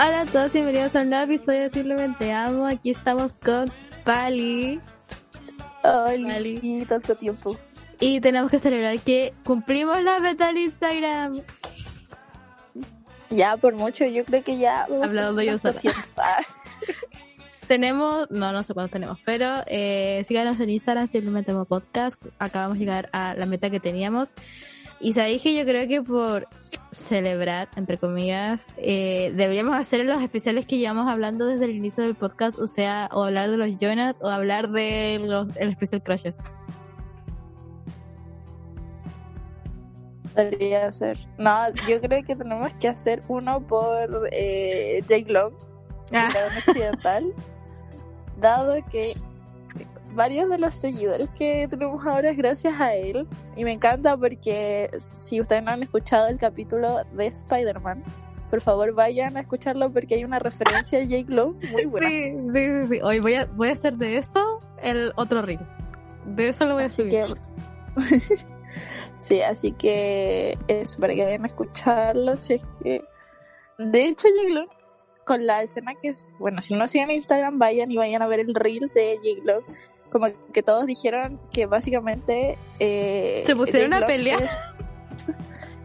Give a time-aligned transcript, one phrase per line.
[0.00, 2.66] Hola a todos y bienvenidos a un nuevo episodio de Simplemente Amo.
[2.66, 3.68] Aquí estamos con
[4.04, 4.80] Pali.
[5.82, 6.38] Hola,
[6.88, 7.58] tanto tiempo.
[7.98, 11.42] Y tenemos que celebrar que cumplimos la meta del Instagram.
[13.30, 14.84] Ya, por mucho, yo creo que ya.
[14.84, 15.80] Hablando yo sola.
[17.66, 22.20] tenemos, no, no sé cuántos tenemos, pero eh, síganos en Instagram, simplemente como podcast.
[22.38, 24.30] Acabamos de llegar a la meta que teníamos.
[25.00, 26.48] Y sabéis que yo creo que por
[26.90, 32.14] celebrar, entre comillas, eh, deberíamos hacer los especiales que llevamos hablando desde el inicio del
[32.14, 36.38] podcast, o sea, o hablar de los Jonas o hablar de los el especial Crushes.
[40.34, 41.18] Debería ser.
[41.36, 45.52] No, yo creo que tenemos que hacer uno por eh, Jake Long,
[46.12, 46.30] ah.
[46.66, 47.32] occidental,
[48.38, 49.16] dado que
[50.14, 53.26] varios de los seguidores que tenemos ahora es gracias a él.
[53.56, 58.02] Y me encanta porque si ustedes no han escuchado el capítulo de Spider-Man,
[58.50, 62.08] por favor vayan a escucharlo porque hay una referencia a Jake Long muy buena.
[62.08, 63.00] Sí, sí, sí.
[63.02, 65.60] Hoy voy a, voy a hacer de eso el otro ring.
[66.24, 67.24] De eso lo voy a subir.
[69.18, 72.36] sí, así que es para que vayan a escucharlo.
[72.36, 73.02] Si es que...
[73.78, 74.68] De hecho, Jake Long,
[75.24, 78.40] con la escena que es, bueno, si no siguen Instagram, vayan y vayan a ver
[78.40, 79.62] el reel de Jake Long
[80.10, 84.48] como que todos dijeron que básicamente eh, se pusieron a pelear.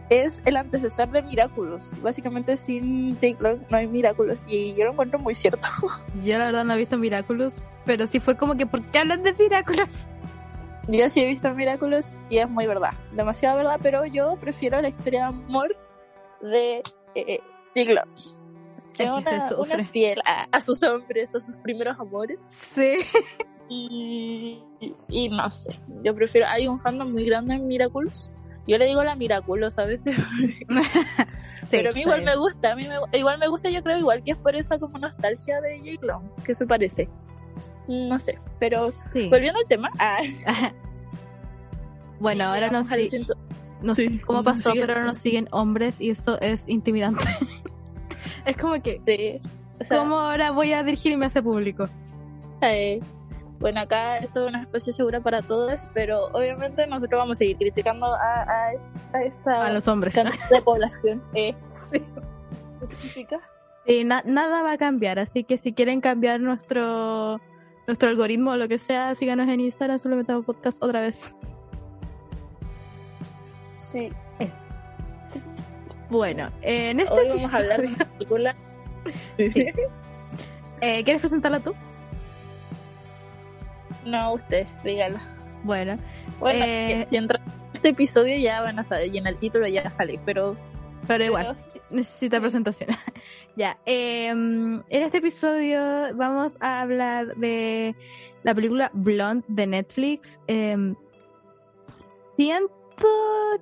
[0.09, 1.91] es, el antecesor de Miraculous.
[2.01, 4.43] Básicamente sin Jake Long no hay Miraculous.
[4.47, 5.67] Y yo lo encuentro muy cierto.
[6.23, 9.23] Yo la verdad no he visto Miraculous pero sí fue como que ¿por qué hablan
[9.23, 9.89] de Miraculous?
[10.87, 12.93] yo sí he visto Miraculous y es muy verdad.
[13.13, 15.77] Demasiado verdad pero yo prefiero la historia de amor
[16.41, 16.83] de
[17.15, 17.39] eh,
[17.75, 18.09] Jake Long.
[18.93, 22.37] Que una, una, fiel a, a sus hombres, a sus primeros amores.
[22.75, 22.99] Sí.
[23.69, 24.61] Y,
[25.09, 28.31] y, no sé, yo prefiero, hay un fandom muy grande en Miraculous.
[28.67, 30.15] Yo le digo la Miraculous a veces.
[31.71, 34.23] pero a mí igual me gusta, a mí me, igual me gusta, yo creo, igual
[34.23, 37.09] que es por esa como nostalgia de Jake Long, que se parece.
[37.87, 39.89] No sé, pero volviendo al tema.
[39.99, 40.21] Ah.
[42.19, 42.87] bueno, ahora nos,
[43.81, 47.25] no sé cómo pasó, pero ahora nos siguen hombres y eso es intimidante.
[48.45, 49.87] es como que, sí.
[49.89, 51.89] ¿cómo ahora voy a dirigirme a ese público?
[52.61, 53.01] Eh,
[53.63, 57.55] bueno, acá esto es una especie segura para todos, pero obviamente nosotros vamos a seguir
[57.55, 58.71] criticando a, a,
[59.13, 61.55] a esta a los hombres de población eh,
[61.89, 62.03] sí.
[64.03, 67.39] nada va a cambiar, así que si quieren cambiar nuestro
[67.87, 71.33] nuestro algoritmo o lo que sea, síganos en Instagram, solamente podcast otra vez.
[73.75, 74.09] Sí.
[74.39, 74.51] Es.
[76.09, 78.55] Bueno, en este Hoy vamos a hablar de película.
[80.85, 81.73] Eh, ¿Quieres presentarla tú?
[84.05, 85.19] No, usted, dígalo.
[85.63, 85.97] Bueno,
[86.39, 87.39] bueno eh, si entra
[87.73, 90.57] este episodio ya van a salir, y en el título ya sale, pero.
[91.07, 91.57] Pero igual,
[91.89, 92.89] necesita presentación.
[93.57, 95.81] ya, em, en este episodio
[96.15, 97.93] vamos a hablar de
[98.43, 100.39] la película Blonde de Netflix.
[100.47, 100.95] Em,
[102.37, 102.71] siento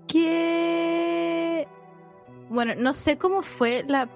[0.08, 1.68] que.
[2.50, 4.08] Bueno, no sé cómo fue la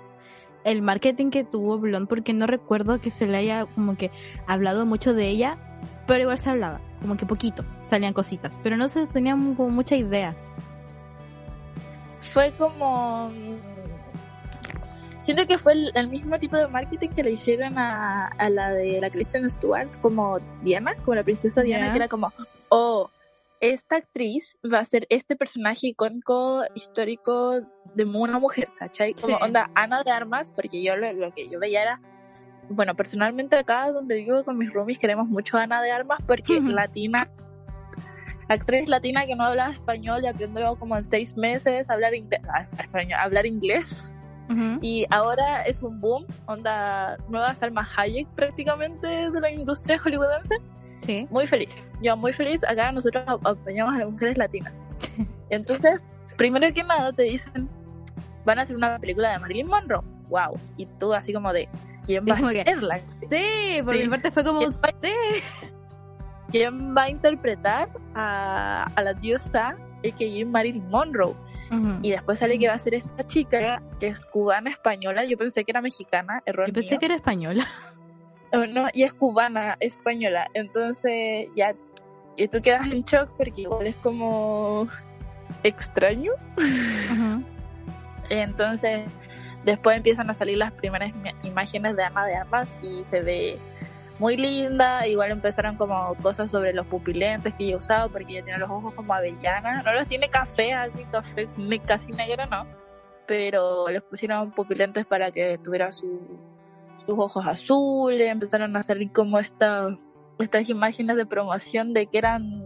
[0.65, 4.11] el marketing que tuvo Blonde porque no recuerdo que se le haya como que
[4.47, 5.57] hablado mucho de ella
[6.07, 9.95] pero igual se hablaba, como que poquito, salían cositas, pero no se tenía como mucha
[9.95, 10.35] idea.
[12.21, 13.31] Fue como...
[15.21, 19.01] Siento que fue el, mismo tipo de marketing que le hicieron a, a, la de
[19.01, 22.31] la Kristen Stewart, como Diana, como la princesa Diana, que era como,
[22.69, 23.09] oh,
[23.59, 27.61] esta actriz va a ser este personaje icónico histórico
[27.95, 29.15] de una mujer, ¿cachai?
[29.15, 32.01] Como onda Ana de Armas, porque yo lo, lo que yo veía era
[32.69, 36.59] bueno, personalmente acá donde vivo con mis roomies queremos mucho a Ana de Armas porque
[36.59, 37.29] latina,
[38.49, 42.13] actriz latina que no hablaba español y aprendió como en seis meses a hablar,
[42.53, 42.67] ah,
[43.21, 44.03] hablar inglés.
[44.81, 50.55] Y ahora es un boom, onda nueva Salma Hayek prácticamente de la industria hollywoodense.
[51.03, 51.27] Sí.
[51.31, 51.75] Muy feliz.
[52.03, 52.63] Yo muy feliz.
[52.63, 54.71] Acá nosotros apoyamos a las mujeres latinas.
[55.49, 55.99] Entonces,
[56.37, 57.67] primero que nada te dicen,
[58.45, 60.03] van a hacer una película de Marilyn Monroe.
[60.29, 60.59] Wow.
[60.77, 61.67] Y tú así como de,
[62.05, 62.99] quién va a serla.
[62.99, 64.89] Sí, por mi parte fue como ¿Quién Va,
[66.51, 70.45] ¿Quién va a interpretar a, a la diosa a.k.a.
[70.45, 71.35] Marilyn Monroe.
[72.03, 75.25] Y después sale que va a ser esta chica que es cubana española.
[75.25, 76.67] Yo pensé que era mexicana, error.
[76.67, 77.67] Yo pensé que era española.
[78.53, 80.47] Oh, no, y es cubana, española.
[80.53, 81.75] Entonces ya
[82.37, 84.87] y tú quedas en shock porque igual es como
[85.63, 86.31] extraño.
[88.29, 89.09] Entonces,
[89.65, 91.11] después empiezan a salir las primeras
[91.43, 93.59] imágenes de Ana de Armas y se ve
[94.19, 95.05] muy linda.
[95.07, 98.93] Igual empezaron como cosas sobre los pupilentes que ella usaba porque ella tiene los ojos
[98.93, 99.81] como avellana.
[99.83, 101.49] No los tiene café, así café
[101.85, 102.65] casi negro, no.
[103.27, 106.21] Pero les pusieron pupilentes para que tuviera su,
[107.05, 108.29] sus ojos azules.
[108.29, 109.99] Empezaron a salir como estas
[110.69, 112.64] imágenes de promoción de que eran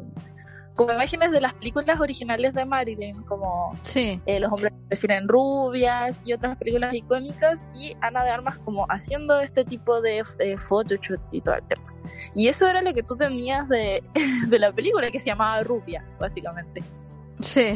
[0.79, 6.31] como imágenes de las películas originales de Marilyn, como eh, Los hombres prefieren rubias y
[6.31, 11.41] otras películas icónicas, y Ana de Armas como haciendo este tipo de eh, photoshoot y
[11.41, 11.93] todo el tema.
[12.33, 14.01] Y eso era lo que tú tenías de,
[14.47, 16.81] de la película, que se llamaba Rubia, básicamente.
[17.41, 17.73] Sí.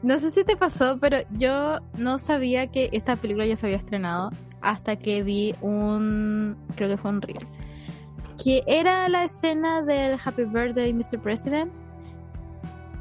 [0.00, 3.78] No sé si te pasó, pero yo no sabía que esta película ya se había
[3.78, 4.30] estrenado
[4.60, 7.44] hasta que vi un, creo que fue un reel
[8.42, 11.18] que era la escena del Happy Birthday Mr.
[11.20, 11.72] President.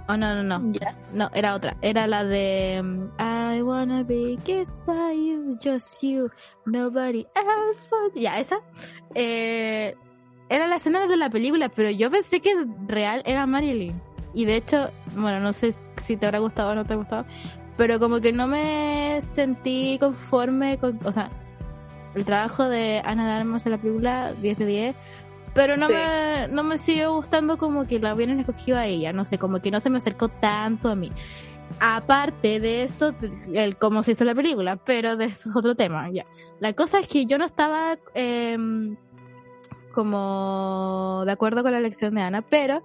[0.10, 0.72] Oh, no, no, no.
[1.14, 1.76] No, era otra.
[1.82, 6.30] Era la de um, I wanna be kissed by you, just you,
[6.66, 8.62] nobody else but Ya, esa.
[9.16, 9.96] Eh,
[10.50, 12.56] era la escena de la película, pero yo pensé que
[12.88, 14.02] real era Marilyn.
[14.34, 17.26] Y de hecho, bueno, no sé si te habrá gustado o no te ha gustado,
[17.76, 21.32] pero como que no me sentí conforme con, o sea,
[22.16, 24.96] el trabajo de Ana Darmas en la película 10 de 10
[25.54, 29.26] pero no, me, no me sigue gustando como que la hubieran escogido a ella, no
[29.26, 31.12] sé, como que no se me acercó tanto a mí.
[31.80, 33.14] Aparte de eso,
[33.54, 36.26] el cómo se hizo la película, pero de eso es otro tema, ya.
[36.60, 38.96] La cosa es que yo no estaba em,
[39.94, 42.84] como de acuerdo con la elección de Ana, pero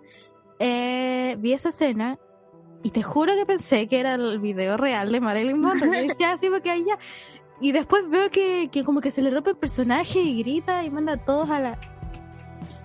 [0.58, 2.18] eh, vi esa escena
[2.82, 6.04] y te juro que pensé que era el video real de Marilyn Monroe.
[6.04, 6.98] Y decía así porque ya.
[7.60, 10.90] Y después veo que, que como que se le rompe el personaje y grita y
[10.90, 11.78] manda a todos a la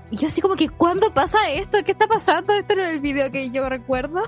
[0.10, 1.84] y yo así como que, ¿cuándo pasa esto?
[1.84, 2.54] ¿Qué está pasando?
[2.54, 4.24] Esto no es el video que yo recuerdo.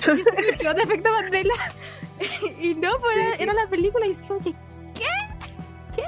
[0.06, 1.54] y de efecto Mandela.
[2.60, 4.52] y no, pues era, la película y decía que,
[4.94, 5.06] ¿qué?
[5.94, 6.04] ¿Qué?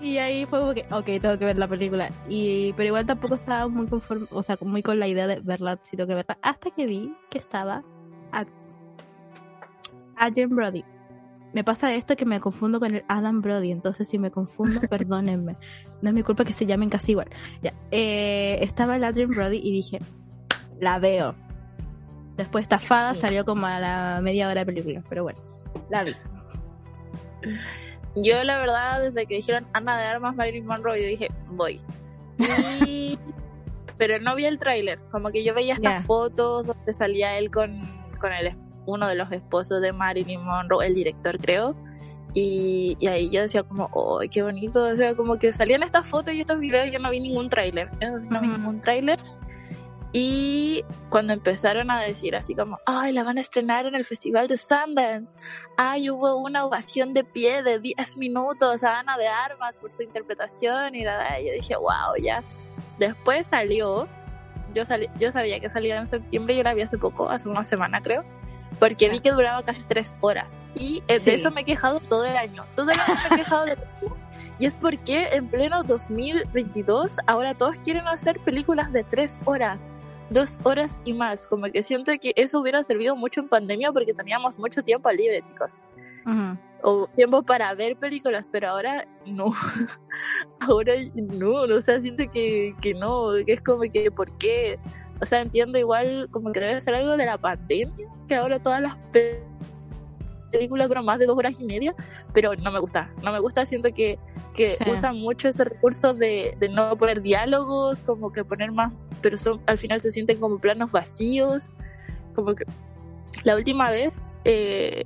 [0.00, 2.10] Y ahí fue como que, ok, tengo que ver la película.
[2.28, 5.78] Y, pero igual tampoco estaba muy conforme, o sea, muy con la idea de verla,
[5.82, 6.38] si tengo que verla.
[6.42, 7.82] Hasta que vi que estaba
[8.32, 8.44] a,
[10.16, 10.84] a Jim Brody
[11.54, 15.56] me pasa esto que me confundo con el Adam Brody, entonces si me confundo, perdónenme.
[16.02, 17.28] No es mi culpa que se llamen casi igual.
[17.62, 17.72] Ya.
[17.92, 20.00] Eh, estaba el Adrian Brody y dije,
[20.80, 21.36] la veo.
[22.36, 25.38] Después estafada salió como a la media hora de película, pero bueno,
[25.88, 26.12] la vi.
[28.16, 31.80] Yo la verdad, desde que dijeron Ana de Armas, Marilyn Monroe, yo dije, voy.
[33.96, 37.80] pero no vi el tráiler, como que yo veía estas fotos donde salía él con,
[38.20, 38.48] con el
[38.86, 41.74] uno de los esposos de Marilyn Monroe, el director creo.
[42.34, 46.34] Y, ahí yo decía como, oh, qué bonito, o sea, como que salían estas fotos
[46.34, 47.88] y estos videos, yo no vi ningún tráiler,
[48.28, 49.20] no vi ningún tráiler.
[50.16, 54.46] Y cuando empezaron a decir así como, ay, la van a estrenar en el Festival
[54.46, 55.36] de Sundance,
[55.76, 60.02] ay, hubo una ovación de pie de 10 minutos a Ana de Armas por su
[60.02, 62.44] interpretación y nada, yo dije, wow, ya.
[63.00, 64.06] Después salió,
[64.72, 67.64] yo, salí, yo sabía que salía en septiembre, yo la vi hace poco, hace una
[67.64, 68.24] semana creo,
[68.78, 70.54] porque vi que duraba casi tres horas.
[70.74, 72.64] Y eh, de eso me he quejado todo el año.
[72.74, 73.76] Todo el año me he quejado de
[74.58, 79.92] Y es porque en pleno 2022 ahora todos quieren hacer películas de tres horas,
[80.30, 81.46] dos horas y más.
[81.48, 85.42] Como que siento que eso hubiera servido mucho en pandemia porque teníamos mucho tiempo libre,
[85.42, 85.82] chicos.
[86.82, 89.52] O tiempo para ver películas, pero ahora no.
[90.60, 94.78] ahora no, o sea, siento que, que no, que es como que, ¿por qué?
[95.20, 98.80] O sea, entiendo igual como que debe ser algo de la pandemia, que ahora todas
[98.80, 98.96] las
[100.50, 101.94] películas duran más de dos horas y media,
[102.32, 104.18] pero no me gusta, no me gusta, siento que,
[104.54, 109.36] que usan mucho ese recurso de, de, no poner diálogos, como que poner más, pero
[109.36, 111.70] son, al final se sienten como planos vacíos,
[112.34, 112.64] como que
[113.42, 115.02] la última vez, eh,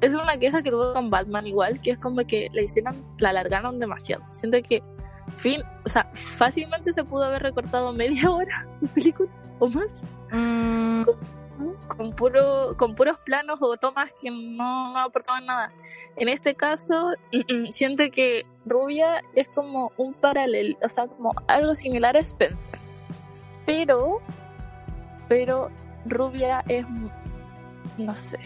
[0.00, 3.30] es una queja que tuvo con Batman igual, que es como que la hicieron, la
[3.30, 4.82] alargaron demasiado, siento que
[5.36, 9.92] fin, o sea, fácilmente se pudo haber recortado media hora de película o más.
[10.30, 11.04] Mm.
[11.86, 15.72] Con, puro, con puros planos o tomas que no, aportaban nada.
[16.16, 17.12] En este caso,
[17.70, 22.78] siento que Rubia es como un paralelo, o sea, como algo similar a Spencer.
[23.66, 24.20] Pero,
[25.28, 25.70] pero
[26.06, 26.84] Rubia es,
[27.98, 28.40] no sé,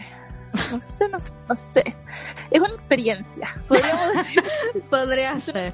[0.71, 1.95] no sé, no sé, no sé.
[2.51, 4.43] Es una experiencia, podríamos decir.
[4.89, 5.73] Podría ser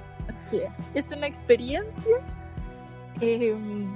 [0.94, 2.16] es una experiencia.
[3.22, 3.88] Em,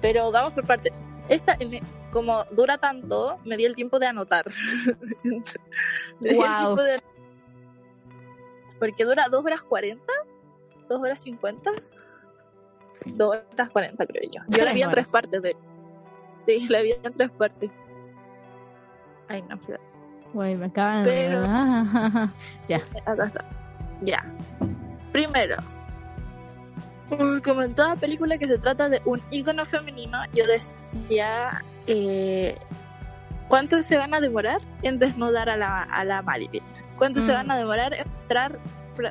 [0.00, 0.92] pero vamos por parte.
[1.28, 1.56] esta,
[2.12, 4.44] como dura tanto, me di el tiempo de anotar.
[6.20, 6.76] wow.
[8.78, 10.04] Porque dura 2 horas 40,
[10.88, 11.70] 2 horas 50,
[13.06, 14.42] 2 horas 40 creo yo.
[14.48, 15.56] Yo la vi en tres partes de...
[16.46, 17.70] Sí, la vi en tres partes.
[19.28, 19.58] Ay, no,
[20.32, 21.10] Güey, me acaban de...
[21.10, 21.42] Pero...
[22.68, 22.82] ya.
[24.00, 24.24] Ya.
[25.12, 25.56] Primero,
[27.44, 32.56] como en toda película que se trata de un ícono femenino, yo decía, eh,
[33.48, 36.62] ¿cuánto se van a demorar en desnudar a la, a la Marilyn?
[36.96, 37.34] ¿Cuánto se mm.
[37.34, 38.58] van a demorar en mostrar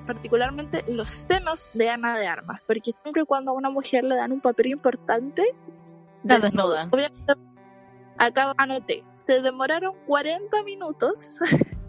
[0.05, 2.62] particularmente los senos de Ana de Armas?
[2.65, 5.43] Porque siempre cuando a una mujer le dan un papel importante,
[6.24, 6.89] la desnudan.
[6.91, 7.34] Obviamente,
[8.17, 11.36] acá anoté, se demoraron 40 minutos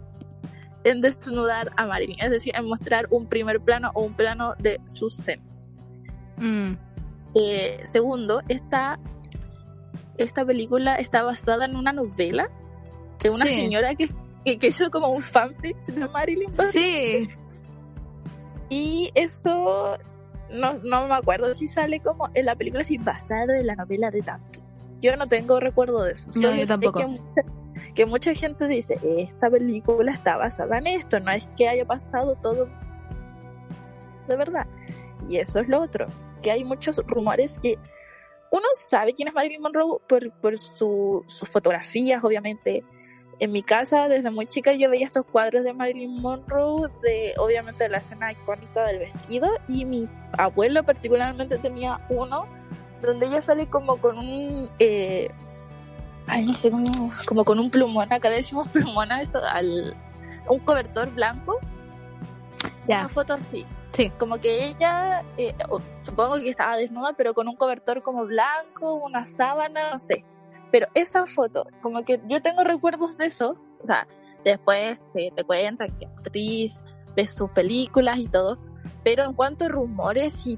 [0.83, 4.79] en desnudar a Marilyn, es decir, en mostrar un primer plano o un plano de
[4.85, 5.71] sus senos.
[6.37, 6.73] Mm.
[7.35, 8.99] Eh, segundo, esta,
[10.17, 12.49] esta película está basada en una novela
[13.21, 14.09] de una señora que,
[14.43, 17.29] que, hizo como un fanfic de Marilyn Sí.
[18.69, 19.97] Y eso
[20.51, 24.11] no, no me acuerdo si sale como en la película si basada en la novela
[24.11, 24.59] de tanto.
[25.01, 26.29] Yo no tengo recuerdo de eso.
[26.35, 26.99] No, yo tampoco.
[26.99, 27.43] Que
[27.95, 32.35] que mucha gente dice, esta película está basada en esto, no es que haya pasado
[32.35, 32.67] todo
[34.27, 34.67] de verdad.
[35.29, 36.07] Y eso es lo otro
[36.43, 37.79] que hay muchos rumores que
[38.51, 42.83] uno sabe quién es Marilyn Monroe por, por sus fotografías, obviamente.
[43.39, 47.89] En mi casa, desde muy chica, yo veía estos cuadros de Marilyn Monroe, de obviamente
[47.89, 50.07] la escena icónica del vestido, y mi
[50.37, 52.45] abuelo particularmente tenía uno
[53.01, 55.31] donde ella sale como con un, eh,
[56.27, 56.71] ay, no sé,
[57.25, 59.95] como, con un plumón, acá le decimos plumón a eso, al,
[60.47, 61.59] un cobertor blanco.
[62.87, 62.99] Ya.
[62.99, 63.65] Una foto así.
[63.91, 64.09] Sí.
[64.17, 65.55] Como que ella, eh,
[66.01, 70.25] supongo que estaba desnuda, pero con un cobertor como blanco, una sábana, no sé.
[70.71, 73.55] Pero esa foto, como que yo tengo recuerdos de eso.
[73.81, 74.07] O sea,
[74.43, 76.81] después te, te cuentan que actriz,
[77.15, 78.57] ves sus películas y todo.
[79.03, 80.57] Pero en cuanto a rumores y,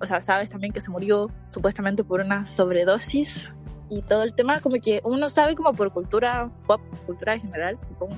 [0.00, 3.48] o sea, sabes también que se murió supuestamente por una sobredosis
[3.90, 7.78] y todo el tema, como que uno sabe como por cultura pop, cultura en general,
[7.80, 8.16] supongo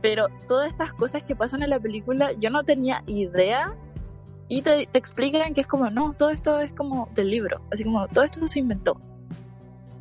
[0.00, 3.74] pero todas estas cosas que pasan en la película, yo no tenía idea.
[4.48, 7.60] Y te, te explican que es como, no, todo esto es como del libro.
[7.70, 9.00] Así como, todo esto se inventó.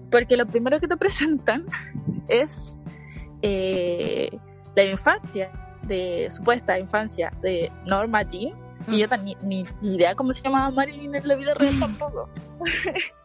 [0.09, 1.65] Porque lo primero que te presentan
[2.27, 2.77] es
[3.41, 4.29] eh,
[4.75, 5.51] la infancia,
[5.83, 8.53] de supuesta infancia de Norma Jean.
[8.87, 9.23] Y yo mm.
[9.43, 12.29] ni, ni, idea cómo se llamaba Marilyn en la vida real tampoco.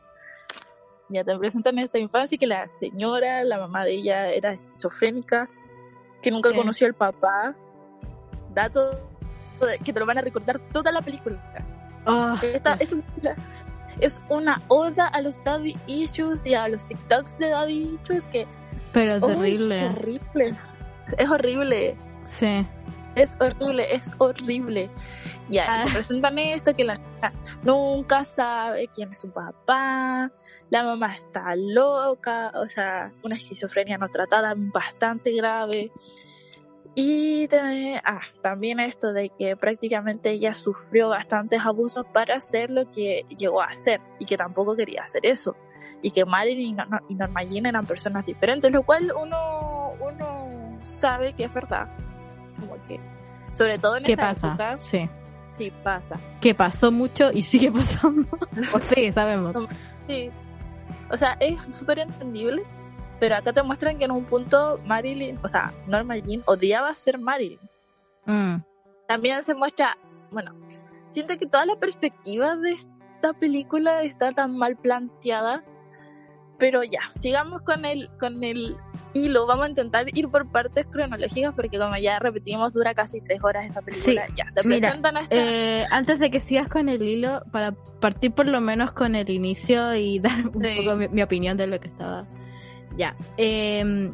[1.15, 5.49] ya te presentan esta infancia que la señora, la mamá de ella era esquizofrénica
[6.23, 7.55] que nunca conoció al papá.
[8.55, 9.09] Dato
[9.85, 11.39] que te lo van a recordar toda la película.
[12.07, 12.41] Ah,
[14.01, 18.47] es, una oda a los daddy issues y a los TikToks de daddy issues que...
[18.93, 19.77] Pero es terrible.
[19.77, 20.55] Es horrible.
[21.19, 21.97] Es horrible.
[22.25, 22.67] Sí.
[23.15, 24.91] Es horrible, es horrible.
[25.49, 25.87] Ya, ah.
[25.93, 26.99] presentan esto, que la
[27.63, 30.31] nunca sabe quién es su papá,
[30.71, 35.93] la mamá está loca, o sea, una esquizofrenia no tratada bastante grave.
[36.97, 42.89] Y también, ah, también esto de que prácticamente ella sufrió bastantes abusos para hacer lo
[42.91, 45.57] que llegó a hacer y que tampoco quería hacer eso.
[46.03, 46.77] Y que Marilyn
[47.09, 51.89] y Norma Jean eran personas diferentes, lo cual uno, uno sabe que es verdad.
[52.67, 53.01] Como que,
[53.53, 54.49] sobre todo en ¿Qué esa pasa?
[54.49, 55.09] época, sí.
[55.53, 56.19] Sí, pasa.
[56.41, 58.27] Que pasó mucho y sigue pasando.
[58.73, 59.55] o sí, sabemos.
[60.09, 60.31] Sí.
[61.11, 62.65] O sea, es súper entendible,
[63.21, 67.19] pero acá te muestran que en un punto Marilyn, o sea, Norma Jean odiaba ser
[67.19, 67.61] Marilyn.
[68.27, 68.57] Mm.
[69.07, 69.97] También se muestra,
[70.31, 70.55] bueno,
[71.11, 75.63] siento que toda la perspectiva de esta película está tan mal planteada,
[76.59, 78.77] pero ya, sigamos con el, con el
[79.15, 83.21] y lo vamos a intentar ir por partes cronológicas porque como ya repetimos dura casi
[83.21, 84.27] tres horas esta película.
[84.35, 88.61] Ya te Mira, eh, antes de que sigas con el hilo para partir por lo
[88.61, 92.27] menos con el inicio y dar un poco mi, opinión de lo que estaba.
[92.97, 94.11] Ya eh,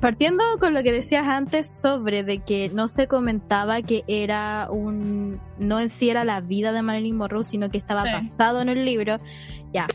[0.00, 5.40] partiendo con lo que decías antes sobre de que no se comentaba que era un
[5.58, 8.84] no en sí era la vida de Marilyn Monroe sino que estaba basado en el
[8.84, 9.18] libro
[9.72, 9.86] ya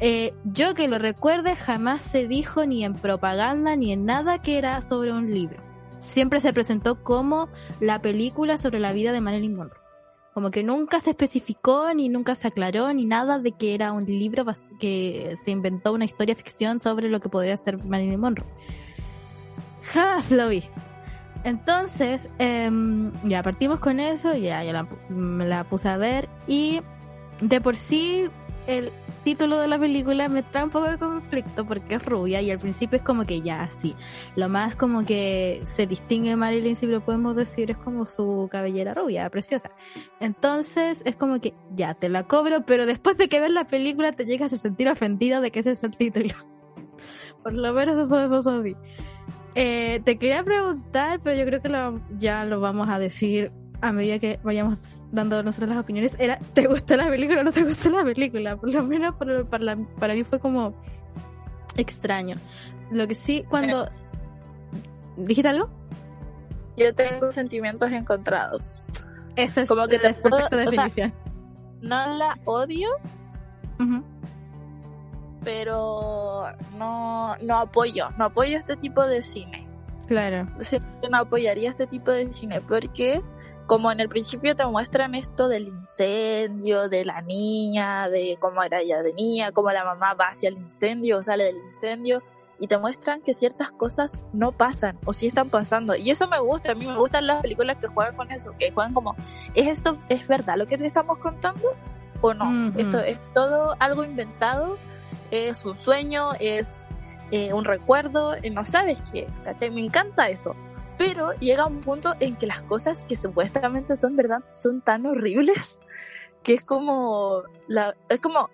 [0.00, 4.58] eh, yo que lo recuerde, jamás se dijo ni en propaganda ni en nada que
[4.58, 5.62] era sobre un libro.
[6.00, 7.48] Siempre se presentó como
[7.80, 9.80] la película sobre la vida de Marilyn Monroe.
[10.34, 14.04] Como que nunca se especificó ni nunca se aclaró ni nada de que era un
[14.04, 14.44] libro
[14.80, 18.48] que se inventó una historia ficción sobre lo que podría ser Marilyn Monroe.
[19.92, 20.64] Jamás lo vi.
[21.44, 26.80] Entonces, em, ya partimos con eso, ya, la, la puse a ver y
[27.40, 28.24] de por sí
[28.66, 28.90] el
[29.24, 32.58] título de la película me trae un poco de conflicto porque es rubia y al
[32.58, 33.96] principio es como que ya, sí.
[34.36, 38.94] Lo más como que se distingue Marilyn, si lo podemos decir, es como su cabellera
[38.94, 39.70] rubia, preciosa.
[40.20, 44.12] Entonces es como que ya, te la cobro, pero después de que ves la película
[44.12, 46.34] te llegas a sentir ofendido de que ese es el título.
[47.42, 48.74] Por lo menos eso me pasó a mí.
[49.54, 53.52] Eh, te quería preguntar, pero yo creo que ya lo vamos a decir
[53.84, 54.78] a medida que vayamos
[55.12, 56.16] dando nosotros las opiniones.
[56.18, 58.56] Era, ¿te gustó la película o no te gustó la película?
[58.56, 60.74] Por lo menos para, para, mí fue como
[61.76, 62.36] extraño.
[62.90, 63.88] Lo que sí, cuando...
[65.18, 65.68] ¿Dijiste algo?
[66.78, 68.82] Yo tengo sentimientos encontrados.
[69.36, 70.16] Esa es como que te
[70.56, 71.12] definición.
[71.82, 72.88] no la odio,
[75.44, 76.46] pero
[76.78, 79.68] no, no apoyo, no apoyo este tipo de cine.
[80.06, 80.48] Claro.
[81.10, 83.22] no apoyaría este tipo de cine porque
[83.66, 88.80] como en el principio te muestran esto del incendio, de la niña, de cómo era
[88.80, 92.22] ella de niña, cómo la mamá va hacia el incendio o sale del incendio
[92.60, 95.96] y te muestran que ciertas cosas no pasan o sí están pasando.
[95.96, 98.70] Y eso me gusta, a mí me gustan las películas que juegan con eso, que
[98.70, 99.16] juegan como,
[99.54, 101.74] ¿es esto, es verdad lo que te estamos contando
[102.20, 102.72] o no?
[102.78, 104.78] Esto es todo algo inventado
[105.30, 106.86] es un sueño, es
[107.30, 109.70] eh, un recuerdo, eh, no sabes qué es, ¿cachai?
[109.70, 110.54] Me encanta eso.
[110.96, 115.80] Pero llega un punto en que las cosas que supuestamente son verdad son tan horribles
[116.44, 118.50] que es como, la, es como,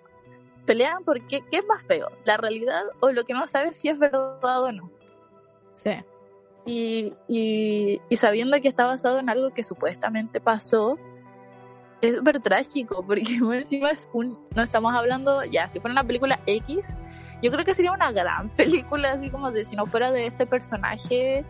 [0.65, 3.99] pelean porque qué es más feo, la realidad o lo que no sabes si es
[3.99, 4.89] verdad o no.
[5.73, 5.91] Sí.
[6.65, 10.97] Y, y, y sabiendo que está basado en algo que supuestamente pasó,
[12.01, 13.21] es súper trágico, porque
[13.53, 16.95] encima es un, no estamos hablando, ya, si fuera una película X,
[17.41, 20.45] yo creo que sería una gran película, así como de si no fuera de este
[20.45, 21.45] personaje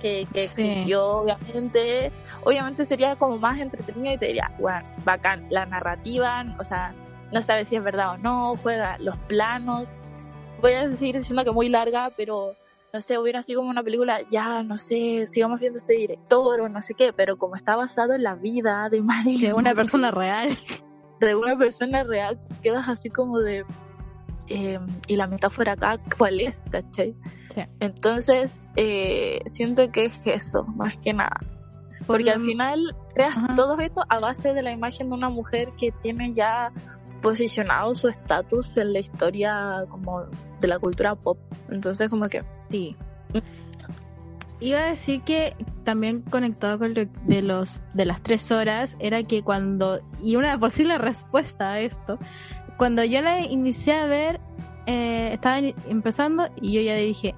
[0.00, 2.10] que, que existió, obviamente,
[2.42, 6.94] obviamente sería como más entretenido y te diría, bueno, bacán, la narrativa, o sea,
[7.32, 9.90] no sabes si es verdad o no, juega los planos,
[10.60, 12.54] voy a seguir diciendo que muy larga, pero
[12.92, 16.68] no sé, hubiera sido como una película, ya, no sé, sigamos viendo este director o
[16.68, 19.40] no sé qué, pero como está basado en la vida de Marilyn.
[19.40, 20.58] De una persona real.
[21.20, 23.64] De una persona real, quedas así como de...
[24.52, 26.64] Em, y la metáfora acá, ¿cuál es?
[26.70, 27.14] ¿Cachai?
[27.54, 27.62] Sí.
[27.78, 31.38] Entonces, eh, siento que es eso, más que nada.
[32.04, 35.92] Porque al final creas todo esto a base de la imagen de una mujer que
[35.92, 36.72] tiene ya
[37.22, 40.24] posicionado su estatus en la historia como
[40.60, 41.38] de la cultura pop.
[41.68, 42.96] Entonces como que sí.
[44.58, 49.22] Iba a decir que también conectado con lo de los de las tres horas era
[49.22, 52.18] que cuando y una posible respuesta a esto
[52.80, 54.40] cuando yo la inicié a ver
[54.86, 57.34] eh, estaba empezando y yo ya dije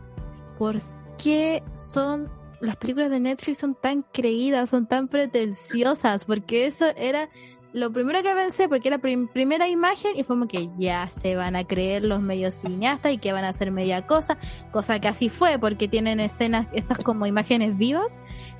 [0.56, 0.80] ¿por
[1.20, 6.26] qué son las películas de Netflix son tan creídas, son tan pretenciosas?
[6.26, 7.28] Porque eso era
[7.72, 11.34] lo primero que pensé, porque era la primera imagen, y fue como que ya se
[11.34, 14.38] van a creer los medios cineastas y que van a hacer media cosa,
[14.70, 18.12] cosa que así fue, porque tienen escenas, estas como imágenes vivas,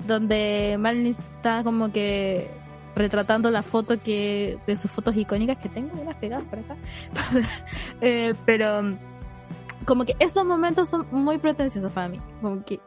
[0.05, 2.51] donde Marilyn está como que
[2.95, 6.77] retratando la foto que, de sus fotos icónicas que tengo unas pegadas por acá.
[8.01, 8.97] Eh, pero
[9.85, 12.79] como que esos momentos son muy pretenciosos para mí, como que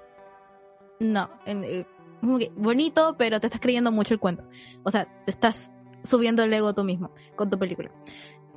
[1.01, 1.85] no, eh,
[2.21, 4.45] como que bonito, pero te estás creyendo mucho el cuento.
[4.83, 5.71] O sea, te estás
[6.05, 7.91] subiendo el ego tú mismo con tu película.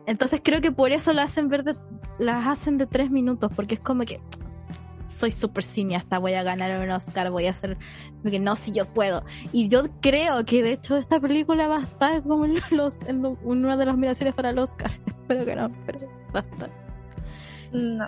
[0.06, 1.78] Entonces creo que por eso la hacen ver
[2.18, 4.20] las hacen de tres minutos, porque es como que
[5.20, 7.78] soy súper cineasta, voy a ganar un Oscar, voy a hacer
[8.24, 9.24] que no, si yo puedo.
[9.52, 13.26] Y yo creo que de hecho esta película va a estar como en, los, en
[13.44, 14.92] una de las miraciones para el Oscar.
[15.08, 16.00] Espero que no, pero
[16.34, 16.70] va a estar.
[17.72, 18.08] No,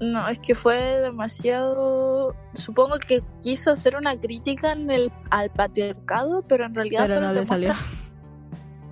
[0.00, 2.36] no, es que fue demasiado.
[2.52, 7.44] Supongo que quiso hacer una crítica en el, al patriarcado, pero en realidad solo no
[7.44, 7.74] salió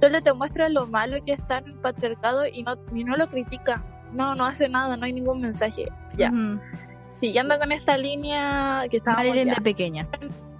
[0.00, 3.28] solo te muestra lo malo que está en el patriarcado y no, y no lo
[3.28, 3.84] critica.
[4.12, 5.86] No, no hace nada, no hay ningún mensaje.
[6.16, 6.32] Ya.
[7.22, 10.08] Siguiendo con esta línea que estaba Marilyn de pequeña.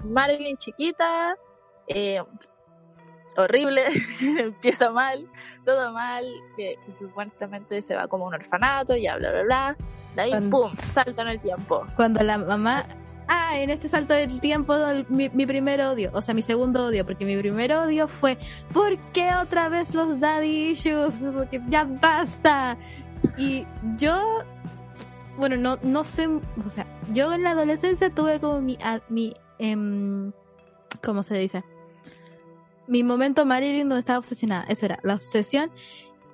[0.05, 1.35] Marilyn chiquita,
[1.88, 2.22] eh,
[3.37, 3.83] horrible,
[4.38, 5.29] empieza mal,
[5.64, 6.25] todo mal,
[6.57, 9.77] que, supuestamente se va como a un orfanato, y bla, bla, bla.
[10.14, 11.85] De ahí, pum, salta en el tiempo.
[11.96, 12.87] Cuando la mamá
[13.27, 14.77] ah, en este salto del tiempo,
[15.09, 18.38] mi, primer odio, o sea, mi segundo odio, porque mi primer odio fue,
[18.72, 21.14] ¿por qué otra vez los daddy issues?
[21.35, 22.79] Porque ya basta.
[23.37, 24.44] Y yo,
[25.36, 30.32] bueno, no, no sé, o sea, yo en la adolescencia tuve como mi, mi em,
[31.02, 31.64] ¿cómo se dice?
[32.86, 35.70] Mi momento Marilyn donde estaba obsesionada, esa era la obsesión.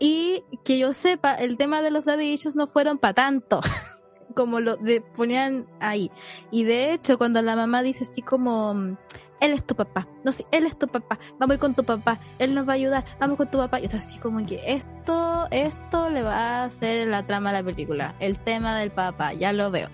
[0.01, 3.61] Y que yo sepa, el tema de los daddy no fueron para tanto.
[4.35, 4.79] como lo
[5.17, 6.11] ponían ahí.
[6.53, 8.97] Y de hecho, cuando la mamá dice así como,
[9.41, 11.85] él es tu papá, no, si él es tu papá, vamos a ir con tu
[11.85, 13.81] papá, él nos va a ayudar, vamos con tu papá.
[13.81, 17.65] Y está así como que esto, esto le va a hacer la trama de la
[17.65, 19.89] película, el tema del papá, ya lo veo.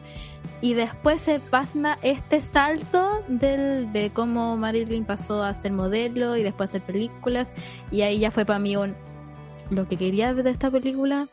[0.61, 6.43] Y después se pasa este salto del, de cómo Marilyn pasó a ser modelo y
[6.43, 7.53] después a hacer películas.
[7.91, 8.97] Y ahí ya fue para mí un,
[9.69, 11.29] lo que quería ver de esta película,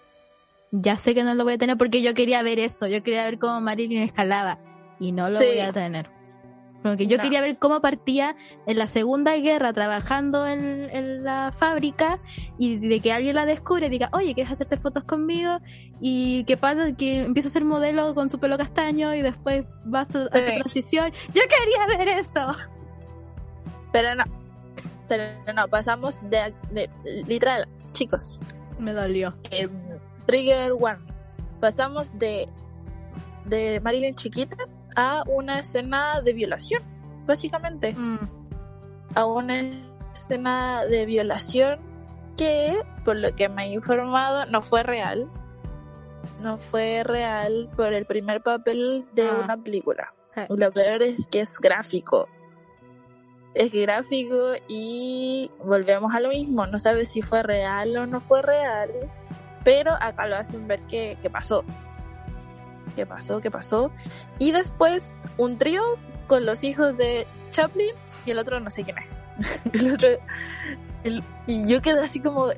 [0.71, 3.24] ya sé que no lo voy a tener porque yo quería ver eso, yo quería
[3.24, 4.60] ver cómo Marilyn escalaba.
[5.00, 6.20] Y no lo voy a tener.
[6.84, 12.20] Porque yo quería ver cómo partía en la Segunda Guerra trabajando en, la fábrica
[12.58, 15.60] y de que alguien la descubre y diga, oye, ¿quieres hacerte fotos conmigo?
[16.00, 20.00] Y que pasa que empieza a ser modelo con su pelo castaño y después va
[20.00, 21.12] a hacer transición.
[21.34, 22.56] Yo quería ver eso.
[23.91, 24.24] Pero no,
[25.08, 26.54] pero no, pasamos de,
[27.28, 28.39] literal, chicos.
[28.80, 29.36] Me dolió.
[29.52, 29.70] Em,
[30.26, 30.98] trigger one.
[31.60, 32.50] Pasamos de,
[33.46, 34.58] de Marilyn chiquita
[34.95, 36.84] a una escena de violación,
[37.25, 37.93] básicamente.
[37.93, 38.19] Mm.
[39.15, 39.56] A una
[40.13, 41.80] escena de violación
[42.38, 45.30] que, por lo que me he informado, no fue real.
[46.41, 49.41] No fue real por el primer papel de ah.
[49.43, 50.13] una película.
[50.49, 52.27] Lo peor es que es gráfico.
[53.54, 56.65] Es gráfico y volvemos a lo mismo.
[56.67, 58.89] No sabes si fue real o no fue real.
[59.63, 61.65] Pero acá lo hacen ver que, que pasó
[62.96, 63.91] qué pasó, qué pasó.
[64.39, 65.82] Y después un trío
[66.28, 67.91] con los hijos de Chaplin
[68.26, 69.10] y el otro no sé quién es.
[69.74, 70.10] el otro,
[71.48, 72.54] y yo quedé así como, o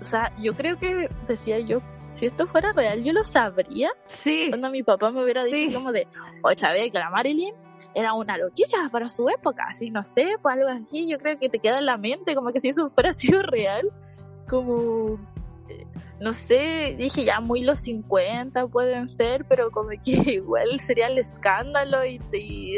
[0.00, 3.90] sea, yo creo que decía yo, si esto fuera real, yo lo sabría.
[4.06, 4.46] Sí.
[4.48, 6.06] Cuando mi papá me hubiera dicho como de,
[6.42, 7.54] oye, ¿sabes que la Marilyn
[7.94, 9.66] era una loquilla para su época?
[9.68, 12.52] Así, no sé, pues algo así, yo creo que te queda en la mente, como
[12.52, 13.90] que si eso fuera sido real,
[14.48, 15.18] como
[16.20, 20.00] no sé, dije ya muy los 50 pueden ser, pero como que
[20.32, 22.20] igual sería el escándalo y,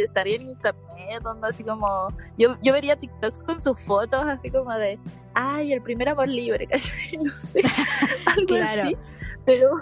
[0.03, 4.73] estaría en internet, donde así como, yo, yo vería TikToks con sus fotos así como
[4.75, 4.99] de,
[5.35, 6.69] ay, el primer amor libre,
[7.23, 7.63] no sé,
[8.27, 8.97] algo así,
[9.45, 9.81] pero...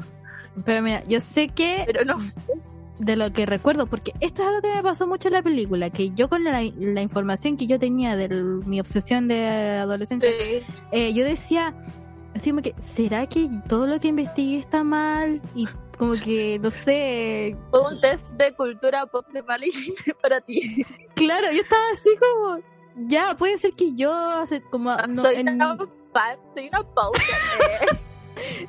[0.64, 1.82] Pero mira, yo sé que...
[1.84, 2.16] Pero no.
[2.98, 5.90] de lo que recuerdo, porque esto es algo que me pasó mucho en la película,
[5.90, 9.46] que yo con la, información que yo tenía de mi obsesión de
[9.80, 10.30] adolescencia,
[10.92, 11.74] eh, yo decía,
[12.36, 15.40] así como que, ¿será que todo lo que investigué está mal?
[15.54, 15.66] Y
[15.98, 17.56] como que, no sé.
[17.72, 20.84] Un test de cultura pop de Marilyn para ti.
[21.14, 22.58] Claro, yo estaba así como,
[23.08, 24.90] ya, puede ser que yo hace como...
[24.90, 25.76] Ah, soy una
[26.12, 27.22] fan, soy una pausa.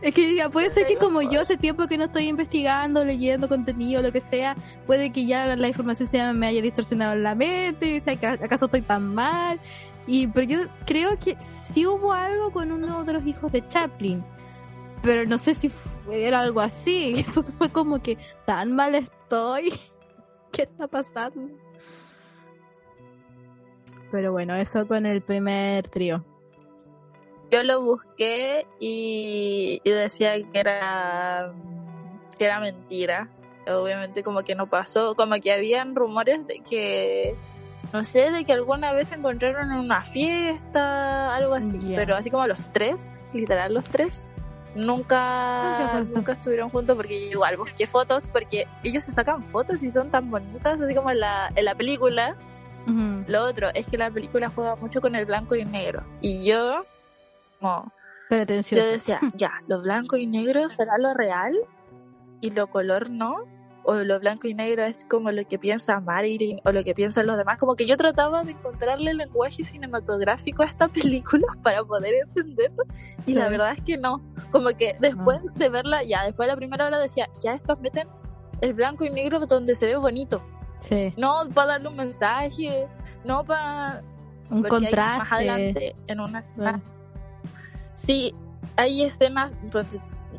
[0.01, 3.49] Es que diga, puede ser que como yo hace tiempo que no estoy investigando, leyendo
[3.49, 7.35] contenido, lo que sea, puede que ya la información se me haya distorsionado en la
[7.35, 9.59] mente, ¿acaso estoy tan mal?
[10.07, 11.37] Y, pero yo creo que
[11.73, 14.23] sí hubo algo con uno de los hijos de Chaplin.
[15.03, 17.15] Pero no sé si fue, era algo así.
[17.27, 19.73] Entonces fue como que tan mal estoy.
[20.51, 21.53] ¿Qué está pasando?
[24.11, 26.23] Pero bueno, eso con el primer trío.
[27.51, 31.53] Yo lo busqué y, y decía que era
[32.37, 33.29] que era mentira.
[33.67, 37.35] Obviamente como que no pasó, como que habían rumores de que
[37.93, 42.29] no sé, de que alguna vez se encontraron en una fiesta, algo así, pero así
[42.29, 44.29] como los tres, literal los tres,
[44.75, 49.91] nunca, nunca estuvieron juntos porque yo igual busqué fotos porque ellos se sacan fotos y
[49.91, 52.35] son tan bonitas, así como en la, en la película.
[53.27, 56.05] Lo otro es que la película juega mucho con el blanco y negro.
[56.21, 56.85] Y yo,
[57.59, 57.91] como,
[58.29, 58.79] pero atención.
[58.79, 61.53] yo decía, ya, lo blanco y negro será lo real
[62.39, 63.43] y lo color no
[63.87, 67.25] o lo blanco y negro es como lo que piensa Marilyn o lo que piensan
[67.25, 67.57] los demás.
[67.57, 72.83] Como que yo trataba de encontrarle el lenguaje cinematográfico a esta película para poder entenderlo
[73.25, 74.21] y la verdad es que no.
[74.51, 75.53] Como que después ah.
[75.55, 78.09] de verla, ya después de la primera hora decía, ya estos meten
[78.59, 80.43] el blanco y negro donde se ve bonito.
[80.81, 81.13] Sí.
[81.15, 82.87] No para darle un mensaje,
[83.23, 84.03] no para...
[84.49, 85.17] Un contraste.
[85.17, 86.81] Más adelante, en una escena.
[87.93, 88.35] Sí,
[88.75, 89.51] hay escenas,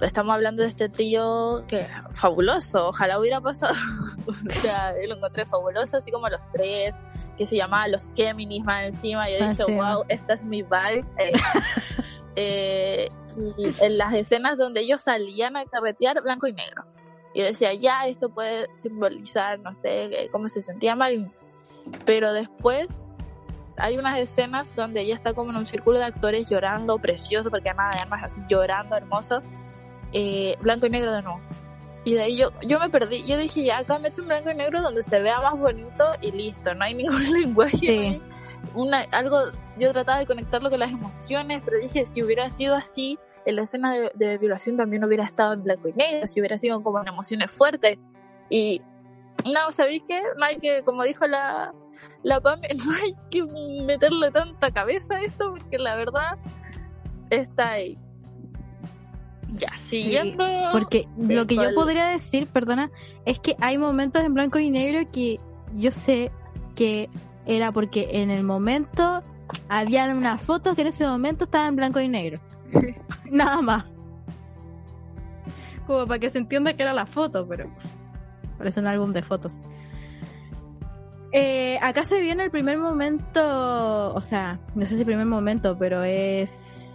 [0.00, 3.74] estamos hablando de este trío que fabuloso, ojalá hubiera pasado.
[4.26, 7.02] o sea, lo encontré fabuloso, así como los tres,
[7.36, 9.28] que se llamaban los Géminis más encima.
[9.28, 11.04] Yo dije, wow, esta es mi vibe.
[12.40, 13.10] Eh,
[13.80, 16.84] en las escenas donde ellos salían a carretear, blanco y negro.
[17.34, 21.32] Y decía, ya, esto puede simbolizar, no sé, eh, cómo se sentía mal.
[22.04, 23.16] Pero después
[23.76, 27.74] hay unas escenas donde ella está como en un círculo de actores llorando, precioso, porque
[27.74, 29.42] nada, además así llorando, hermoso
[30.12, 31.40] eh, blanco y negro de nuevo.
[32.04, 33.24] Y de ahí yo, yo me perdí.
[33.24, 36.30] Yo dije, ya, acá meto un blanco y negro donde se vea más bonito y
[36.30, 36.74] listo.
[36.74, 38.20] No hay ningún lenguaje.
[38.74, 39.38] Una, algo,
[39.78, 43.62] yo trataba de conectarlo con las emociones, pero dije, si hubiera sido así, en la
[43.62, 47.08] escena de, violación también hubiera estado en blanco y negro, si hubiera sido como en
[47.08, 47.98] emociones fuertes.
[48.50, 48.82] Y
[49.44, 50.20] no, ¿sabéis qué?
[50.36, 51.72] No hay que, como dijo la,
[52.22, 53.42] la Pame, no hay que
[53.84, 56.38] meterle tanta cabeza a esto porque la verdad
[57.30, 57.98] está ahí.
[59.56, 60.44] Ya, siguiendo.
[60.72, 62.90] porque lo que yo podría decir, perdona,
[63.24, 65.40] es que hay momentos en blanco y negro que
[65.74, 66.30] yo sé
[66.74, 67.08] que
[67.46, 69.22] era porque en el momento
[69.68, 72.40] había una foto que en ese momento estaba en blanco y negro.
[73.30, 73.84] Nada más.
[75.86, 77.70] Como para que se entienda que era la foto, pero
[78.58, 79.54] parece un álbum de fotos.
[81.32, 85.76] Eh, acá se viene el primer momento, o sea, no sé si el primer momento,
[85.78, 86.87] pero es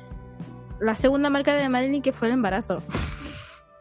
[0.80, 2.82] la segunda marca de Marilyn que fue el embarazo.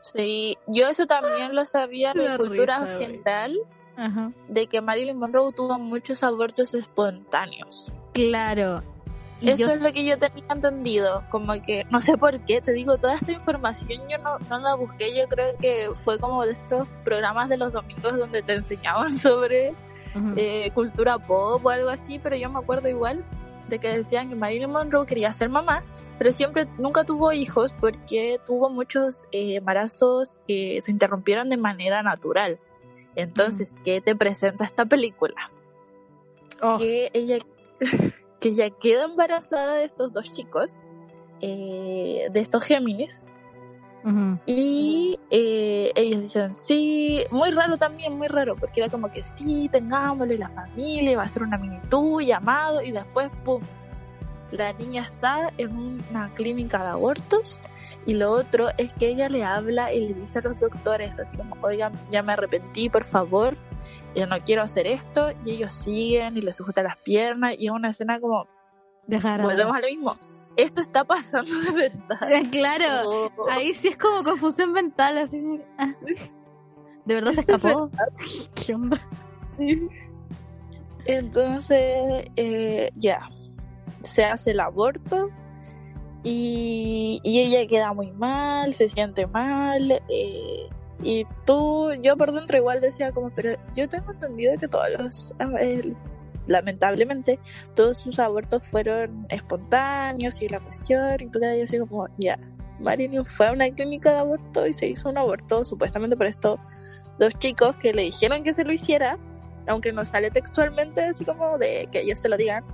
[0.01, 3.59] Sí, yo eso también lo sabía de cultura general,
[4.49, 7.93] de que Marilyn Monroe tuvo muchos abortos espontáneos.
[8.13, 8.83] Claro,
[9.51, 12.99] eso es lo que yo tenía entendido, como que no sé por qué, te digo,
[12.99, 16.89] toda esta información yo no, no la busqué, yo creo que fue como de estos
[17.05, 19.75] programas de los domingos donde te enseñaban sobre
[20.37, 23.25] eh, cultura pop o algo así, pero yo me acuerdo igual
[23.69, 25.83] de que decían que Marilyn Monroe quería ser mamá,
[26.23, 32.01] pero siempre nunca tuvo hijos porque tuvo muchos eh, embarazos que se interrumpieron de manera
[32.05, 32.61] natural.
[33.17, 35.51] Entonces, ¿qué te presenta esta película?
[36.63, 36.79] Oh.
[36.79, 37.39] Que ella
[38.41, 40.83] que ella queda embarazada de estos dos chicos,
[41.41, 43.25] eh, de estos Géminis.
[44.47, 49.69] Y eh, ellos dicen, sí, muy raro también, muy raro, porque era como que sí,
[49.73, 53.61] tengámoslo y la familia, va a ser una minitud, llamado, y después, ¡pum!
[54.53, 57.59] La niña está en una clínica de abortos
[58.07, 61.37] y lo otro es que ella le habla y le dice a los doctores así
[61.37, 63.57] como, oigan, ya me arrepentí, por favor,
[64.15, 67.73] yo no quiero hacer esto, y ellos siguen y le sujetan las piernas, y es
[67.73, 68.47] una escena como,
[69.07, 70.17] Dejar volvemos a lo mismo.
[70.57, 72.31] Esto está pasando de verdad.
[72.31, 73.51] Eh, claro, oh.
[73.51, 75.43] ahí sí es como confusión mental, así.
[75.79, 75.95] Ah.
[77.05, 77.91] ¿De verdad se escapó?
[78.55, 79.01] ¿Qué onda?
[81.07, 83.29] Entonces, eh, ya,
[84.03, 85.31] se hace el aborto
[86.23, 90.03] y, y, ella queda muy mal, se siente mal.
[90.09, 90.69] Eh,
[91.03, 95.35] y tú, yo por dentro igual decía como, pero yo tengo entendido que todos los,
[96.47, 97.41] lamentablemente,
[97.75, 102.39] todos sus abortos fueron espontáneos y la cuestión, y tú quedas así como, ya,
[102.79, 106.59] Marilyn fue a una clínica de aborto y se hizo un aborto supuestamente por estos
[107.19, 109.19] dos chicos que le dijeron que se lo hiciera,
[109.67, 112.65] aunque no sale textualmente así como de que ellos se lo digan,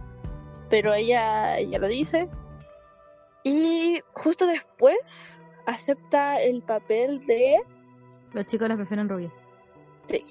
[0.69, 2.29] pero ella, ella lo dice.
[3.45, 4.99] Y justo después
[5.67, 7.59] acepta el papel de
[8.33, 9.33] los chicos las prefieren rubias.
[10.09, 10.25] Sí.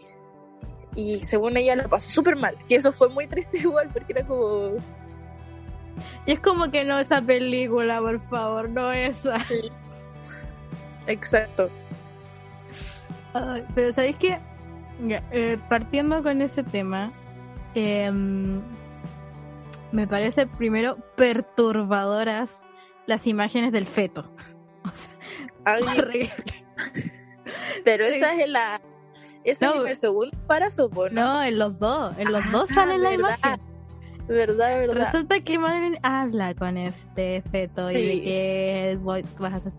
[0.95, 2.58] Y según ella lo pasó súper mal.
[2.67, 4.78] Que eso fue muy triste igual, porque era como...
[6.26, 9.38] Y es como que no esa película, por favor, no esa.
[11.08, 11.69] Exacto.
[13.73, 14.39] pero ¿sabéis qué?
[15.32, 17.12] Eh, partiendo con ese tema,
[17.73, 18.62] em,
[19.91, 22.62] me parece primero perturbadoras
[23.06, 24.32] las imágenes del feto.
[25.67, 26.23] O sea,
[27.84, 28.82] pero esa es la.
[29.43, 31.43] Esa es el segundo embarazo, ¿no?
[31.43, 32.17] en los dos.
[32.17, 33.60] En los ah, dos sale la imagen.
[34.28, 35.06] Verdad, verdad.
[35.06, 39.00] Resulta que Marilyn habla con este feto y de que
[39.40, 39.72] vas a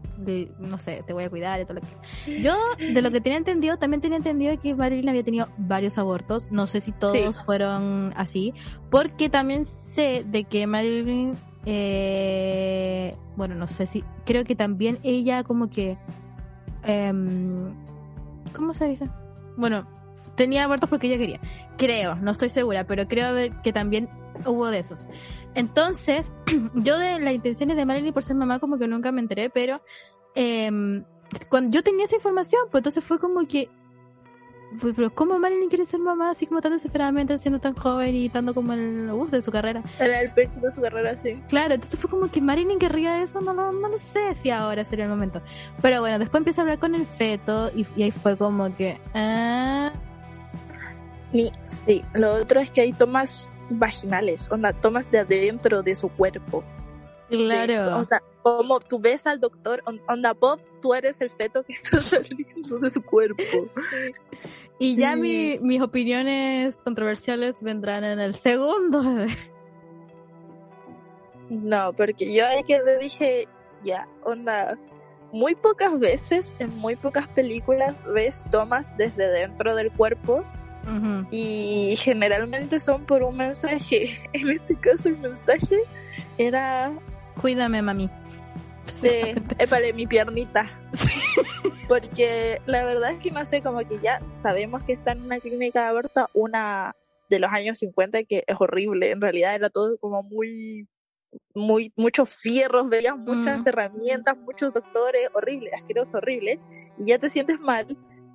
[0.59, 2.41] no sé, te voy a cuidar y todo lo que.
[2.41, 6.49] Yo, de lo que tenía entendido, también tenía entendido que Marilyn había tenido varios abortos.
[6.51, 8.55] No sé si todos fueron así.
[8.91, 15.45] Porque también sé de que Marilyn, eh, bueno, no sé si, creo que también ella
[15.45, 15.99] como que
[16.85, 17.75] Em,
[18.55, 19.09] ¿Cómo se dice?
[19.57, 19.87] Bueno,
[20.37, 21.41] tenía abortos porque ella quería.
[21.77, 24.09] Creo, no estoy segura, pero creo que también
[24.47, 25.07] hubo de esos.
[25.55, 26.33] Entonces,
[26.75, 29.81] yo de las intenciones de Marilyn por ser mamá como que nunca me enteré, pero
[30.35, 30.71] eh,
[31.49, 33.69] cuando yo tenía esa información, pues entonces fue como que
[34.81, 38.27] pues, pero ¿cómo Marilyn quiere ser mamá así como tan desesperadamente siendo tan joven y
[38.27, 39.83] estando como en el bus de su carrera?
[39.99, 41.43] En el pecho de su carrera, sí.
[41.49, 44.85] Claro, entonces fue como que Marilyn querría eso, no, no, no lo sé si ahora
[44.85, 45.41] sería el momento.
[45.81, 49.01] Pero bueno, después empieza a hablar con el feto y, ahí fue como que...
[49.15, 49.91] Ah.
[51.33, 56.65] Sí, lo otro es que hay tomas vaginales, onda, tomas de adentro de su cuerpo.
[57.29, 58.09] Claro.
[58.43, 62.91] como tú ves al doctor, onda Bob, tú eres el feto que está saliendo de
[62.91, 63.43] su cuerpo.
[64.79, 69.03] Y ya mis opiniones controversiales vendrán en el segundo.
[71.51, 73.49] No, porque yo ahí que le dije,
[73.85, 74.79] ya, onda,
[75.33, 80.45] muy pocas veces, en muy pocas películas ves tomas desde dentro del cuerpo
[81.31, 84.19] y generalmente son por un mensaje.
[84.33, 85.79] En este caso el mensaje
[86.39, 86.93] era
[87.41, 88.11] Cuídame, mami.
[89.01, 90.69] Sí, épale mi piernita.
[91.89, 95.39] Porque la verdad es que no sé, como que ya sabemos que está en una
[95.39, 96.95] clínica de aborto una
[97.31, 100.89] de los años 50 que es horrible, en realidad era todo como muy
[101.55, 103.69] muy muchos fierros, veías muchas Mm.
[103.69, 106.59] herramientas, muchos doctores, horrible, asqueroso, horrible,
[106.99, 107.87] y ya te sientes mal.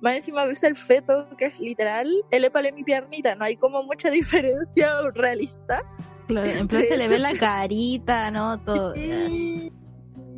[0.04, 3.82] Más encima ves el feto, que es literal, el épale mi piernita, no hay como
[3.82, 5.82] mucha diferencia realista.
[6.26, 8.60] Claro, en plan se le ve la carita, ¿no?
[8.60, 8.94] Todo.
[8.94, 9.72] Y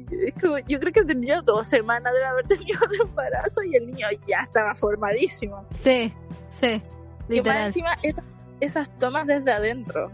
[0.09, 3.89] es como, yo creo que tenía dos semanas de haber tenido de embarazo y el
[3.89, 5.67] niño ya estaba formadísimo.
[5.83, 6.13] Sí,
[6.61, 6.81] sí, Y más
[7.29, 7.67] literal.
[7.67, 8.25] encima esas,
[8.61, 10.13] esas tomas desde adentro.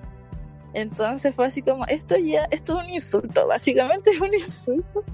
[0.73, 5.05] Entonces fue así como, esto ya, esto es un insulto, básicamente es un insulto.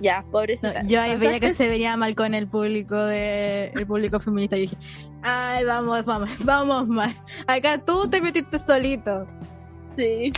[0.00, 0.82] Ya, No, pobrecita.
[0.84, 4.62] yo ahí veía que se vería mal con el público de el público feminista y
[4.62, 4.76] dije,
[5.22, 7.16] ay, vamos, vamos, vamos mal.
[7.46, 9.26] Acá tú te metiste solito.
[9.96, 10.32] Sí,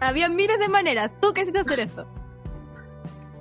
[0.00, 1.10] Había miles de maneras.
[1.20, 2.06] Tú quisiste hacer esto.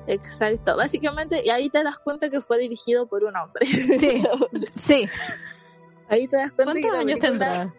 [0.08, 0.78] exacto.
[0.78, 3.66] Básicamente, y ahí te das cuenta que fue dirigido por un hombre.
[3.66, 4.24] Sí.
[4.76, 5.08] Sí.
[6.10, 7.74] ahí te das cuenta que ¿Cuántos la años tendrá?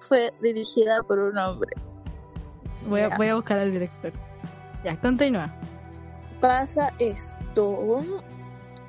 [0.00, 1.70] fue dirigida por un hombre.
[2.86, 4.12] Voy a, voy a buscar al director.
[4.84, 5.52] Ya, continúa.
[6.40, 8.02] Pasa esto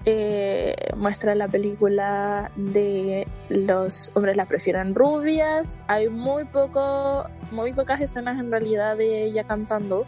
[0.05, 7.99] eh, muestra la película de los hombres la prefieren rubias hay muy poco muy pocas
[7.99, 10.05] escenas en realidad de ella cantando.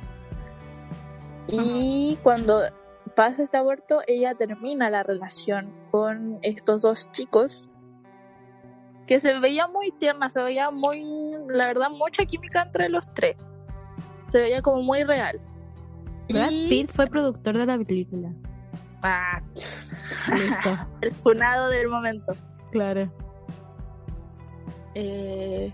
[1.47, 2.62] Y cuando
[3.15, 7.67] pasa este aborto ella termina la relación con estos dos chicos
[9.08, 11.04] que se veía muy tierna se veía muy
[11.47, 13.36] la verdad mucha química entre los tres.
[14.30, 15.41] Se veía como muy real
[16.30, 18.34] Brad Pitt fue productor de la película.
[19.02, 20.78] Ah, Listo.
[21.02, 22.34] el funado del momento.
[22.72, 23.12] claro.
[24.96, 25.74] Eh...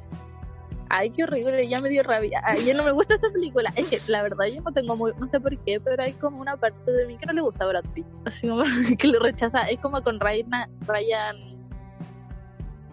[0.87, 2.41] Ay, qué horrible, ya me dio rabia.
[2.43, 3.73] Ay, ya no me gusta esta película.
[3.75, 6.39] Es que la verdad yo no tengo muy, no sé por qué, pero hay como
[6.39, 8.05] una parte de mí que no le gusta a Brad Pitt.
[8.25, 8.63] Así como
[8.99, 9.61] que lo rechaza.
[9.61, 10.47] Es como con Ryan,
[10.85, 11.37] Ryan.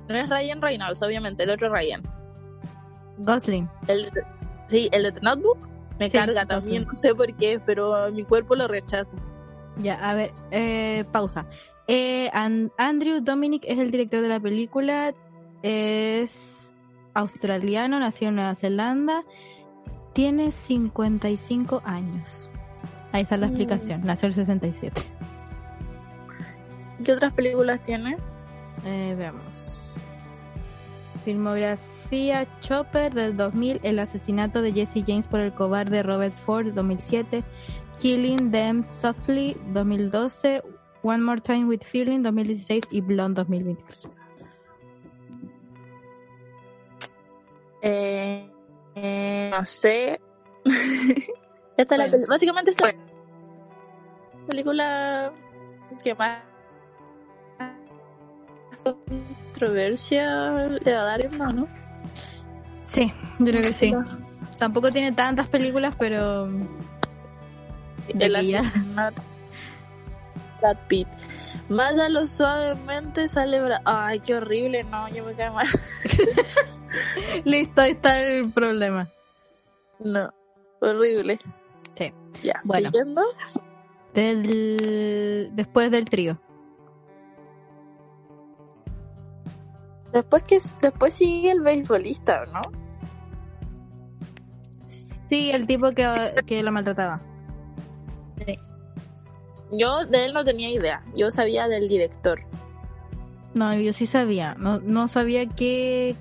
[0.08, 2.02] No es Ryan Reynolds, obviamente, el otro Ryan.
[3.18, 3.68] Gosling.
[3.88, 4.10] El,
[4.68, 5.68] sí, el de The Notebook
[6.04, 9.14] me Sí, carga también, no sé por qué, pero mi cuerpo lo rechaza.
[9.76, 11.46] Ya, a ver, eh, pausa.
[11.86, 15.14] Eh, An- Andrew Dominic es el director de la película.
[15.62, 16.72] Es
[17.14, 19.22] australiano, nació en Nueva Zelanda.
[20.12, 22.48] Tiene 55 años.
[23.12, 23.50] Ahí está la Mm.
[23.50, 24.00] explicación.
[24.04, 25.02] Nació el 67.
[27.04, 28.16] ¿Qué otras películas tiene?
[28.84, 29.78] Eh, veamos.
[31.24, 31.78] Filmografía
[32.60, 37.42] Chopper del 2000, El asesinato de Jesse James por el cobarde Robert Ford 2007,
[38.00, 40.62] Killing Them Softly 2012,
[41.02, 44.08] One More Time with Feeling 2016 y Blonde 2022.
[47.80, 48.46] Eh,
[48.94, 50.20] eh, no sé.
[51.78, 52.26] Esta es la Bueno.
[52.28, 55.32] básicamente esta es la película
[56.04, 56.42] que más
[58.84, 61.81] controversia le va a dar, ¿no?
[62.92, 63.94] Sí, yo creo que sí.
[64.58, 66.48] Tampoco tiene tantas películas, pero
[68.08, 69.22] El asesinato
[70.60, 71.08] Brad Pitt.
[71.68, 75.66] Mándalo suavemente, sale Bra- Ay, qué horrible, no, yo me cae mal.
[77.44, 79.08] listo, ahí está el problema.
[79.98, 80.30] No,
[80.80, 81.38] horrible.
[81.96, 82.12] Sí.
[82.42, 82.90] Ya, Bueno.
[82.90, 83.22] siguiendo.
[84.14, 85.50] Del...
[85.54, 86.38] Después del trío.
[90.12, 92.60] Después que después sigue el beisbolista, ¿no?
[95.32, 97.22] Sí, el tipo que, que lo maltrataba.
[99.70, 101.02] Yo de él no tenía idea.
[101.16, 102.42] Yo sabía del director.
[103.54, 104.54] No, yo sí sabía.
[104.58, 106.16] No, no sabía qué,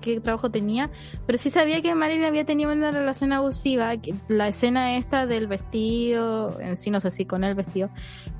[0.00, 0.90] qué trabajo tenía,
[1.24, 3.96] pero sí sabía que Marilyn había tenido una relación abusiva.
[3.96, 7.90] que La escena esta del vestido, en sí no sé si con el vestido,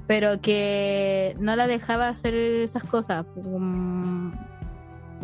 [0.09, 3.25] pero que no la dejaba hacer esas cosas.
[3.37, 4.33] Mm,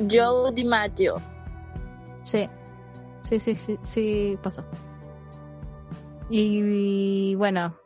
[0.08, 1.20] Joe DiMaggio.
[2.22, 2.48] Sí,
[3.28, 4.64] sí, sí, sí, sí pasó.
[6.30, 7.76] Y, y, bueno,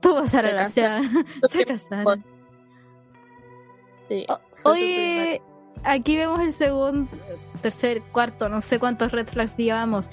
[0.00, 1.26] tuvo esa Se relación.
[1.50, 2.24] Se casaron.
[4.08, 4.26] Sí,
[4.64, 5.42] Oye,
[5.84, 7.10] aquí vemos el segundo,
[7.60, 10.08] tercer, cuarto, no sé cuántos red flags llevamos.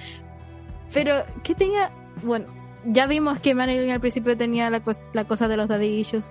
[0.94, 1.92] Pero, ¿qué tenía?
[2.24, 2.48] Bueno,
[2.86, 6.30] ya vimos que Marilyn al principio tenía la, cos- la cosa de los daddy issues.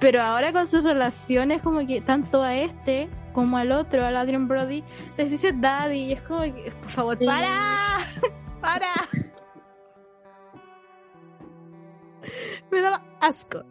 [0.00, 4.48] Pero ahora con sus relaciones, como que tanto a este como al otro, al Adrian
[4.48, 4.82] Brody,
[5.16, 5.98] les dice daddy.
[5.98, 7.26] Y es como que, por favor, Sí.
[7.26, 7.48] ¡para!
[8.60, 8.86] ¡Para!
[12.70, 13.64] Me daba asco.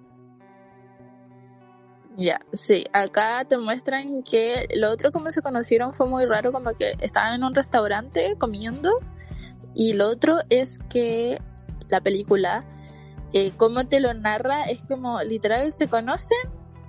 [2.18, 2.86] Ya, sí.
[2.94, 7.36] Acá te muestran que lo otro como se conocieron fue muy raro, como que estaban
[7.36, 8.92] en un restaurante comiendo.
[9.76, 11.40] Y lo otro es que
[11.90, 12.66] la película,
[13.34, 16.38] eh, como te lo narra, es como literal se conocen,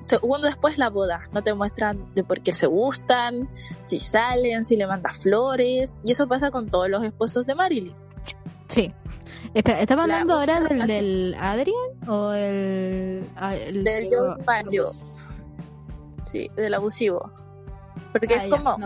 [0.00, 1.28] segundo después la boda.
[1.32, 3.50] No te muestran de por qué se gustan,
[3.84, 5.98] si salen, si le manda flores.
[6.04, 8.07] Y eso pasa con todos los esposos de Marilyn.
[8.68, 8.92] Sí.
[9.54, 14.10] Espera, ¿estamos hablando ahora del, del, Adrian o el, ah, el del
[14.46, 14.90] Maggio?
[16.30, 17.32] Sí, del abusivo.
[18.12, 18.76] Porque ah, es como,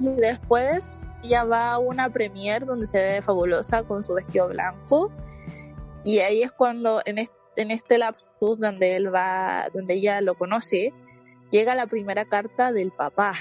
[0.00, 5.10] y después ya va a una premier donde se ve fabulosa con su vestido blanco
[6.04, 10.34] y ahí es cuando en este, en este lapsus donde él va, donde ella lo
[10.36, 10.92] conoce,
[11.50, 13.34] llega la primera carta del papá.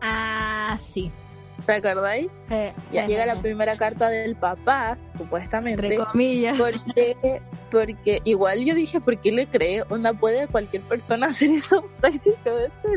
[0.00, 1.10] Ah, sí.
[1.68, 2.30] ¿Te acordáis?
[2.48, 5.82] Eh, ya llega la primera carta del papá, supuestamente.
[5.82, 6.56] Entre comillas.
[6.56, 9.82] Porque, porque igual yo dije, ¿por qué le cree?
[9.90, 11.84] ¿Onda puede cualquier persona hacer eso?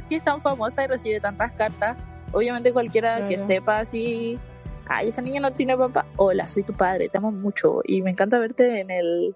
[0.08, 1.98] si es tan famosa y recibe tantas cartas,
[2.32, 4.40] obviamente cualquiera que sepa así,
[4.88, 6.06] ay, esa niña no tiene papá.
[6.16, 9.36] Hola, soy tu padre, te amo mucho y me encanta verte en el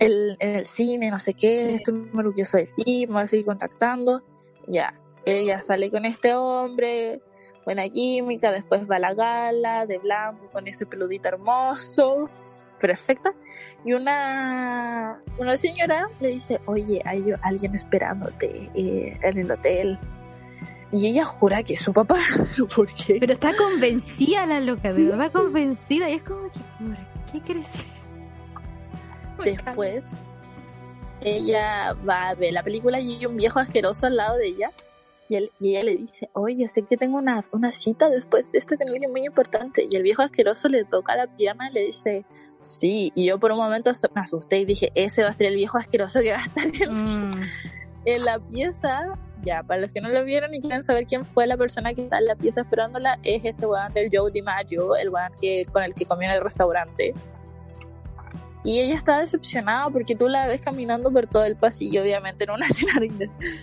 [0.00, 3.26] el, en el cine, no sé qué, estoy muy orgulloso de ti, me voy a
[3.28, 4.20] seguir contactando.
[4.66, 7.20] Ya, ella sale con este hombre,
[7.64, 12.28] buena química, después va a la gala de blanco con ese peludito hermoso,
[12.78, 13.32] perfecta,
[13.84, 19.98] y una, una señora le dice, oye, hay alguien esperándote eh, en el hotel.
[20.92, 22.20] Y ella jura que es su papá.
[22.76, 23.16] ¿Por qué?
[23.18, 26.08] Pero está convencida la loca, de verdad convencida.
[26.08, 26.60] Y es como que,
[27.32, 27.72] ¿qué crees?
[29.44, 30.12] Después,
[31.20, 34.70] ella va a ver la película y hay un viejo asqueroso al lado de ella
[35.28, 38.84] y, ella le dice, oye, sé que tengo una, una cita después de esto que
[38.84, 39.86] no es muy importante.
[39.90, 42.24] Y el viejo asqueroso le toca la pierna y le dice,
[42.62, 43.12] sí.
[43.14, 45.78] Y yo por un momento me asusté y dije, ese va a ser el viejo
[45.78, 47.42] asqueroso que va a estar en, mm.
[48.04, 49.18] en la pieza.
[49.42, 52.04] Ya, para los que no lo vieron y quieren saber quién fue la persona que
[52.04, 55.82] está en la pieza esperándola, es este weón del Joe DiMaggio, el weón que, con
[55.82, 57.14] el que comió en el restaurante.
[58.64, 62.50] Y ella está decepcionada porque tú la ves caminando por todo el pasillo, obviamente en
[62.50, 62.94] una escena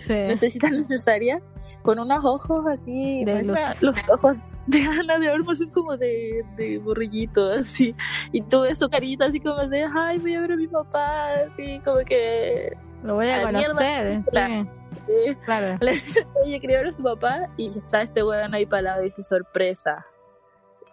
[0.06, 0.12] sí.
[0.12, 1.42] necesita necesaria,
[1.82, 4.08] con unos ojos así, de los...
[4.08, 4.36] ojos
[4.68, 7.96] de Ana de Olmo son como de, de borrillito, así.
[8.30, 11.32] Y tú ves su carita así como de, ay, voy a ver a mi papá,
[11.46, 12.72] así como que...
[13.02, 15.36] Lo voy a, conocer, sí.
[15.44, 15.80] Claro.
[16.44, 20.06] Oye, quería ver a su papá y está este weón ahí para y dice sorpresa.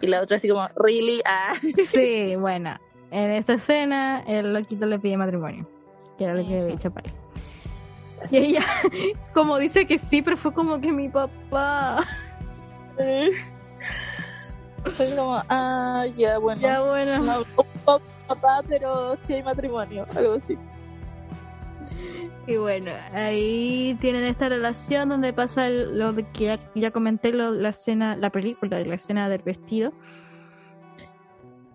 [0.01, 1.21] Y la otra así como, really?
[1.25, 1.53] Ah.
[1.91, 2.79] Sí, bueno
[3.11, 5.67] en esta escena, el loquito le pide matrimonio,
[6.17, 7.11] que era lo que había dicho para
[8.29, 8.65] Y ella,
[9.33, 12.05] como dice que sí, pero fue como que mi papá.
[14.95, 16.61] Fue como, ah, ya bueno.
[16.61, 17.19] Ya bueno.
[17.19, 17.45] No,
[18.27, 20.57] papá, pero sí hay matrimonio, algo así.
[22.47, 28.15] Y bueno, ahí tienen esta relación donde pasa lo de que ya, comenté, la escena,
[28.15, 29.93] la película, la escena del vestido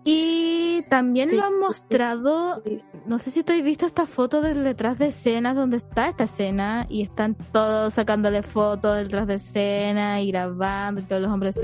[0.07, 2.61] y también lo han mostrado,
[3.07, 6.25] no sé si tú has visto esta foto del detrás de escena, donde está esta
[6.25, 11.31] escena y están todos sacándole fotos del detrás de escena y grabando y todos los
[11.31, 11.59] hombres.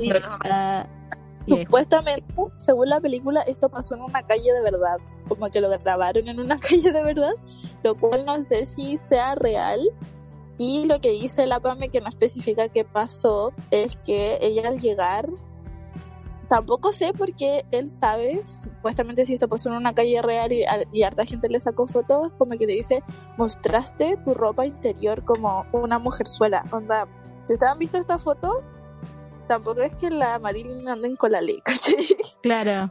[1.47, 2.25] Supuestamente,
[2.55, 6.39] según la película, esto pasó en una calle de verdad, como que lo grabaron en
[6.39, 7.33] una calle de verdad,
[7.83, 9.79] lo cual no sé si sea real.
[10.57, 14.79] Y lo que dice la PAME, que no especifica qué pasó, es que ella al
[14.79, 15.29] llegar
[16.51, 20.65] tampoco sé por qué él sabe, supuestamente si esto pasó en una calle real y,
[20.91, 23.01] y harta gente le sacó fotos, como que te dice,
[23.37, 26.65] mostraste tu ropa interior como una mujerzuela.
[26.73, 27.07] Onda,
[27.47, 28.65] si han visto esta foto,
[29.47, 31.63] tampoco es que la Marilyn anden con la ley,
[32.43, 32.89] Claro.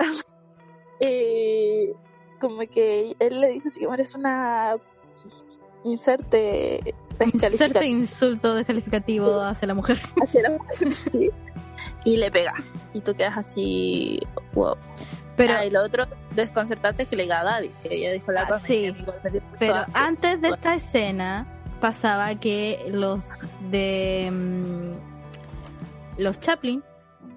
[1.00, 1.92] eh,
[2.40, 4.76] como que él le dice así, eres una
[5.84, 6.94] inserte
[7.34, 10.00] Inserte insulto descalificativo hacia la mujer.
[10.22, 11.30] Hacia la mujer, sí
[12.04, 12.54] y le pega.
[12.92, 14.20] Y tú quedas así,
[14.52, 14.76] wow.
[15.36, 18.30] Pero ah, y lo otro desconcertante es que le diga a Daddy, que ella dijo
[18.32, 18.94] la ah, Sí,
[19.58, 20.40] pero antes.
[20.40, 21.46] de esta escena
[21.80, 23.24] pasaba que los
[23.70, 26.82] de mm, los Chaplin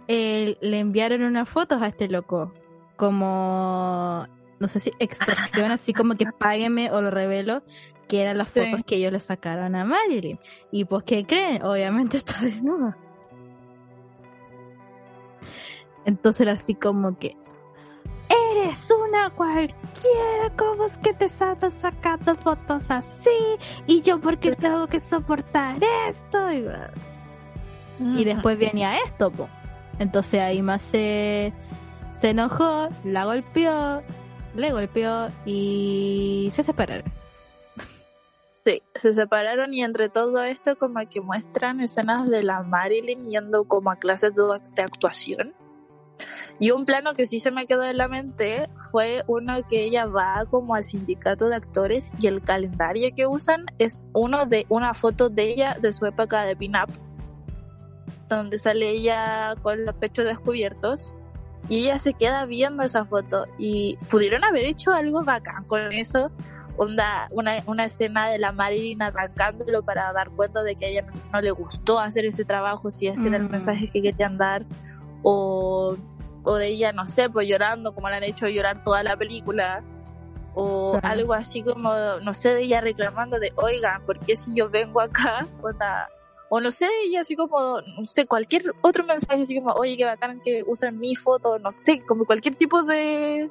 [0.10, 2.54] eh, le enviaron unas fotos a este loco
[2.98, 4.28] como
[4.60, 7.64] no sé si extorsión así como que págueme o lo revelo
[8.10, 10.40] que eran las fotos que ellos le sacaron a Marilyn.
[10.72, 12.98] Y pues qué creen obviamente está desnuda
[16.06, 17.38] entonces era así como que,
[18.30, 23.30] eres una cualquiera, ¿cómo es que te estás sacando fotos así?
[23.88, 25.80] Y yo, ¿por qué tengo que soportar
[26.10, 26.52] esto?
[28.00, 29.32] Y, después venía esto,
[30.00, 31.54] Entonces ahí más se,
[32.20, 34.02] se enojó, la golpeó,
[34.56, 37.23] le golpeó y se separaron.
[38.66, 43.66] Sí, se separaron y entre todo esto como que muestran escenas de la Marilyn yendo
[43.66, 45.54] como a clases de actuación.
[46.60, 50.06] Y un plano que sí se me quedó en la mente fue uno que ella
[50.06, 54.94] va como al sindicato de actores y el calendario que usan es uno de una
[54.94, 56.90] foto de ella de su época de pin-up,
[58.30, 61.14] donde sale ella con los pechos descubiertos
[61.68, 63.46] y ella se queda viendo esa foto.
[63.58, 66.32] Y pudieron haber hecho algo bacán con eso
[66.78, 67.30] una,
[67.66, 71.52] una escena de la Marilyn arrancándolo para dar cuenta de que a ella no, le
[71.52, 74.66] gustó hacer ese trabajo, si ese era el mensaje que querían dar,
[75.22, 75.96] o,
[76.44, 79.84] o de ella, no sé, pues llorando como la han hecho llorar toda la película,
[80.56, 84.70] o algo así como, no sé, de ella reclamando de, oigan, ¿por qué si yo
[84.70, 85.48] vengo acá?
[86.50, 90.06] O no sé, ella así como, no sé, cualquier otro mensaje así como, oye, qué
[90.06, 93.50] bacán que usen mi foto, no sé, como cualquier tipo de,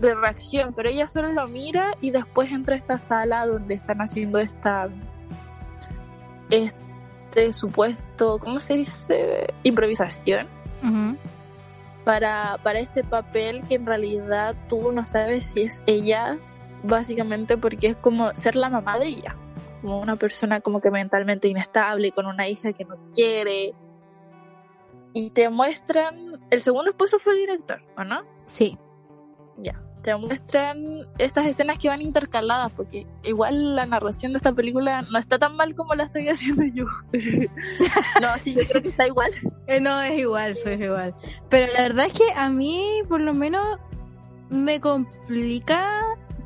[0.00, 4.00] de reacción, pero ella solo lo mira y después entra a esta sala donde están
[4.00, 4.88] haciendo esta
[6.50, 9.54] este supuesto, ¿cómo se dice?
[9.62, 10.48] improvisación.
[12.04, 16.38] Para, para este papel que en realidad tú no sabes si es ella,
[16.82, 19.36] básicamente porque es como ser la mamá de ella,
[19.82, 23.74] como una persona como que mentalmente inestable, con una hija que no quiere.
[25.12, 28.22] Y te muestran, el segundo esposo fue director, ¿o no?
[28.46, 28.78] Sí.
[29.58, 35.02] Ya te muestran estas escenas que van intercaladas, porque igual la narración de esta película
[35.02, 36.86] no está tan mal como la estoy haciendo yo.
[38.22, 39.30] no, sí, yo creo que está igual.
[39.66, 41.14] Eh, no, es igual, es igual.
[41.50, 43.78] Pero la verdad es que a mí, por lo menos,
[44.48, 46.02] me complica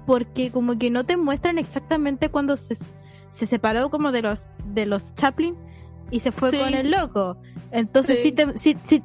[0.06, 2.76] porque como que no te muestran exactamente cuando se,
[3.30, 5.54] se separó como de los de los Chaplin
[6.10, 7.36] y se fue con el loco.
[7.72, 9.02] Entonces sí, te, sí, sí,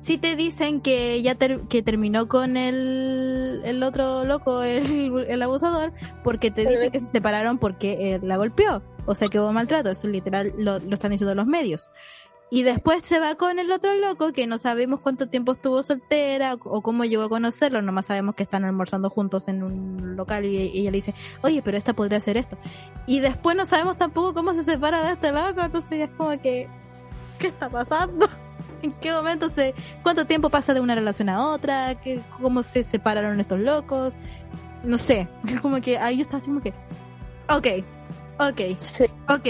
[0.00, 5.92] sí te dicen que ya que terminó con el, el otro loco, el, el abusador,
[6.24, 8.82] porque te dicen que se separaron porque él la golpeó.
[9.06, 11.88] O sea que hubo maltrato, eso literal lo, lo están diciendo los medios.
[12.48, 16.54] Y después se va con el otro loco que no sabemos cuánto tiempo estuvo soltera
[16.54, 20.56] o cómo llegó a conocerlo, nomás sabemos que están almorzando juntos en un local y,
[20.56, 22.56] ella le dice, oye, pero esta podría ser esto.
[23.08, 26.40] Y después no sabemos tampoco cómo se separa de este loco, entonces ya es como
[26.40, 26.68] que,
[27.38, 28.26] ¿qué está pasando?
[28.82, 32.00] ¿En qué momento se, cuánto tiempo pasa de una relación a otra?
[32.00, 34.12] ¿Qué, ¿Cómo se separaron estos locos?
[34.84, 35.28] No sé,
[35.62, 36.74] como que ahí está así como que,
[37.48, 37.84] ok,
[38.38, 38.60] ok,
[39.28, 39.48] ok.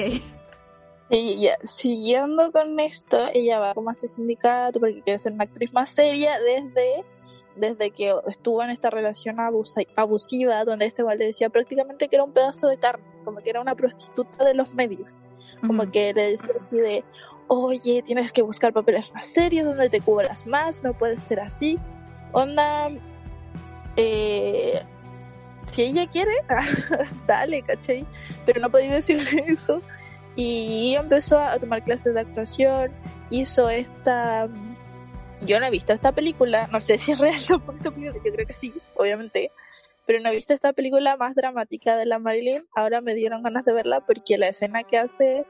[1.09, 5.45] Y ya, siguiendo con esto, ella va como a este sindicato porque quiere ser una
[5.45, 7.05] actriz más seria desde,
[7.55, 12.25] desde que estuvo en esta relación abusiva donde este igual le decía prácticamente que era
[12.25, 15.19] un pedazo de carne, como que era una prostituta de los medios.
[15.65, 17.05] Como que le decía así de,
[17.49, 21.79] oye, tienes que buscar papeles más serios donde te cubras más, no puedes ser así.
[22.33, 22.91] Onda,
[23.97, 24.83] eh,
[25.71, 26.33] si ella quiere,
[27.27, 28.07] dale, ¿cachai?
[28.45, 29.83] Pero no podía decirle eso
[30.37, 32.93] y empezó a tomar clases de actuación,
[33.31, 34.49] hizo esta...
[35.43, 38.47] Yo no he visto esta película, no sé si es real tampoco esta yo creo
[38.47, 39.51] que sí, obviamente,
[40.07, 43.65] pero no he visto esta película más dramática de la Marilyn, ahora me dieron ganas
[43.65, 45.47] de verla porque la escena que hace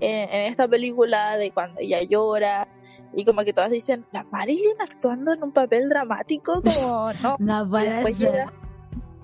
[0.00, 2.68] en, esta película de cuando ella llora
[3.14, 7.66] y como que todas dicen, la Marilyn actuando en un papel dramático, como no, no
[7.66, 8.52] después llega,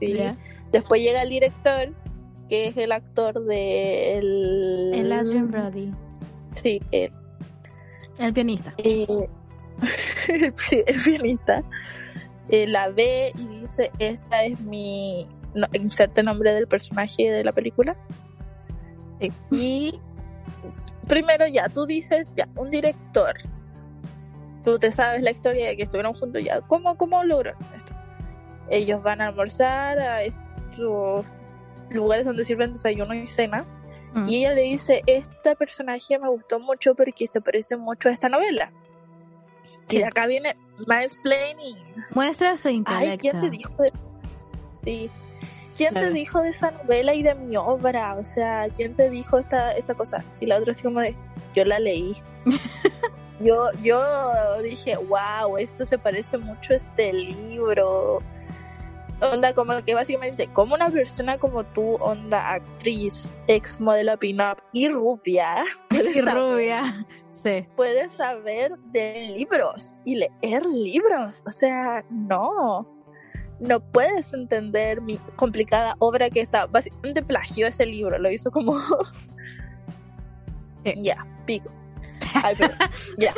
[0.00, 0.18] sí,
[0.72, 1.94] después llega el director
[2.48, 5.12] que es el actor de el...
[5.12, 5.92] Adrian Brody.
[6.54, 7.12] Sí, él.
[8.18, 8.74] El pianista.
[8.78, 9.28] Eh,
[10.56, 11.62] sí, el pianista.
[12.48, 15.26] Eh, la ve y dice, esta es mi...
[15.54, 17.96] No, inserte nombre del personaje de la película.
[19.20, 19.32] Sí.
[19.52, 20.00] Y
[21.06, 23.34] primero ya, tú dices, ya, un director.
[24.64, 26.60] Tú te sabes la historia de que estuvieron juntos ya.
[26.62, 27.92] ¿Cómo, cómo lograron esto?
[28.70, 31.26] Ellos van a almorzar a estos
[31.90, 33.66] lugares donde sirven desayuno y cena.
[34.14, 34.28] Mm.
[34.28, 38.28] Y ella le dice, este personaje me gustó mucho porque se parece mucho a esta
[38.28, 38.72] novela.
[39.90, 41.76] Y de acá viene mansplaining.
[42.14, 43.10] Muestra su intelecto.
[43.10, 43.92] Ay, ¿quién te dijo de...
[44.84, 45.10] Sí.
[45.76, 48.14] ¿Quién te dijo de esa novela y de mi obra?
[48.14, 50.24] O sea, ¿quién te dijo esta, esta cosa?
[50.40, 51.16] Y la otra así como de,
[51.54, 52.16] yo la leí.
[53.40, 54.02] yo, yo
[54.62, 58.22] dije, wow, esto se parece mucho a este libro
[59.20, 64.88] onda como que básicamente como una persona como tú, onda actriz, ex modelo pin-up y
[64.88, 67.66] rubia, y rubia, sí.
[67.76, 73.03] Puedes saber de libros y leer libros, o sea, no.
[73.60, 78.76] No puedes entender mi complicada obra que está básicamente plagio ese libro, lo hizo como
[80.96, 81.70] ya, pico.
[82.34, 82.74] Ay, pero,
[83.18, 83.34] ya,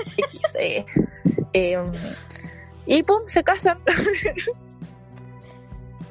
[0.58, 0.84] eh,
[1.52, 1.92] em,
[2.86, 3.78] y pum, se casan.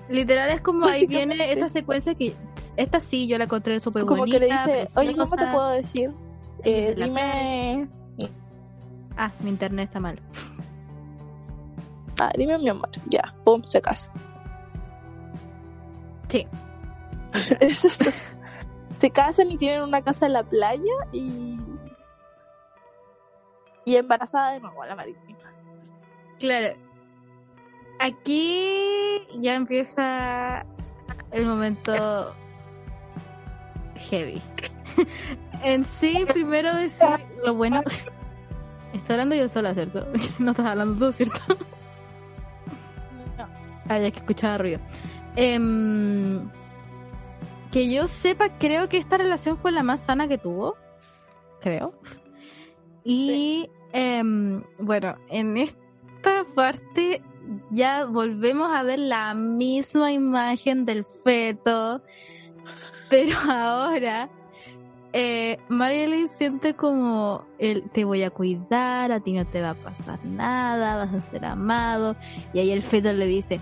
[0.10, 2.36] Literal es como ahí viene esta secuencia que
[2.78, 4.16] esta sí yo la encontré súper bonita.
[4.16, 6.12] Como que le dice, oye, ¿cómo te puedo decir?
[6.64, 7.88] Eh, dime...
[9.18, 10.20] Ah, mi internet está mal.
[12.20, 12.90] Ah, dime mi amor.
[13.08, 14.10] Ya, pum, se casa.
[16.30, 16.48] Sí.
[19.00, 21.60] se casan y tienen una casa en la playa y.
[23.86, 25.38] Y embarazada de nuevo a la Marilyn.
[26.40, 26.76] Claro.
[28.00, 30.66] Aquí ya empieza
[31.32, 32.36] el momento
[33.96, 34.42] heavy.
[35.64, 37.08] en sí, primero decir
[37.44, 37.84] lo bueno.
[38.94, 40.08] Estoy hablando yo sola, ¿cierto?
[40.40, 41.58] No estás hablando tú, ¿cierto?
[43.86, 43.96] No.
[43.96, 44.80] Ah, ya que escuchaba ruido.
[45.36, 46.50] Em,
[47.72, 50.76] que yo sepa, creo que esta relación fue la más sana que tuvo.
[51.62, 51.94] Creo.
[53.04, 57.22] Y em, bueno, en esta parte
[57.70, 62.02] ya volvemos a ver la misma imagen del feto.
[63.10, 64.30] Pero ahora
[65.18, 69.76] eh, Marilyn siente como el te voy a cuidar, a ti no te va a
[69.76, 72.18] pasar nada, vas a ser amado.
[72.54, 73.62] Y ahí el feto le dice,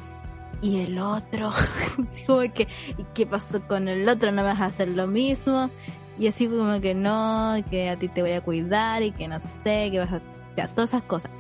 [0.64, 1.52] ¿y el otro?
[2.26, 2.68] como que,
[3.14, 4.32] ¿qué pasó con el otro?
[4.32, 5.70] ¿No vas a hacer lo mismo?
[6.18, 9.40] Y así como que no, que a ti te voy a cuidar y que no
[9.40, 10.22] sé, que vas a...
[10.56, 11.32] Ya, todas esas cosas.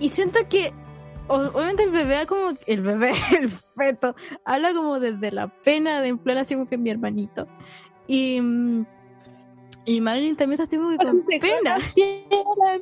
[0.00, 0.72] Y siento que
[1.28, 4.14] obviamente el bebé como el bebé, el feto,
[4.44, 7.46] habla como desde la pena de en plan así como que mi hermanito.
[8.06, 8.40] Y
[9.84, 11.78] y Marilyn también está así como que con pena.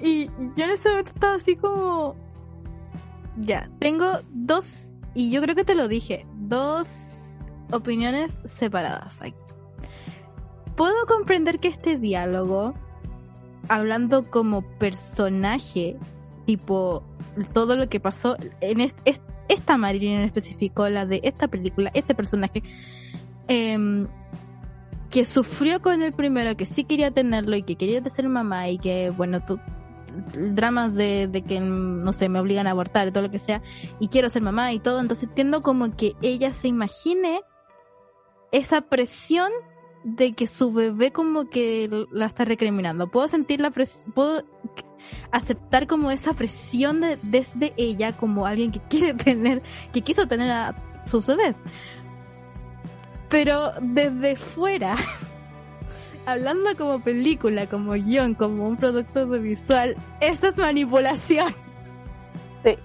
[0.00, 0.26] Y
[0.56, 2.16] yo en ese momento estaba así como
[3.36, 6.88] ya, tengo dos y yo creo que te lo dije, dos
[7.70, 9.34] opiniones separadas aquí.
[10.76, 12.74] Puedo comprender que este diálogo
[13.68, 15.96] hablando como personaje
[16.44, 17.02] tipo
[17.52, 18.80] todo lo que pasó en
[19.48, 22.62] esta Marilyn en específico, la de esta película, este personaje,
[23.48, 24.06] em,
[25.10, 28.78] que sufrió con el primero, que sí quería tenerlo y que quería ser mamá y
[28.78, 29.40] que, bueno,
[30.34, 33.62] dramas de, de, que, no sé, me obligan a abortar todo lo que sea,
[34.00, 37.42] y quiero ser mamá y todo, entonces entiendo como que ella se imagine
[38.52, 39.50] esa presión
[40.04, 43.10] de que su bebé como que la está recriminando.
[43.10, 44.44] Puedo sentir la presión, puedo
[45.32, 49.62] aceptar como esa presión de, desde ella como alguien que quiere tener,
[49.92, 51.56] que quiso tener a sus bebés.
[53.30, 54.96] Pero desde fuera,
[56.26, 61.54] hablando como película, como guion, como un producto audiovisual, esto es manipulación.
[62.64, 62.78] Sí.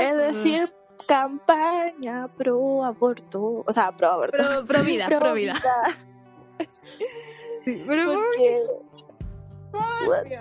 [0.00, 0.72] es decir,
[1.06, 4.64] campaña pro aborto, o sea, pro aborto.
[4.66, 5.60] Pro, vida, pro, vida.
[7.64, 8.14] sí, pero
[10.04, 10.38] porque,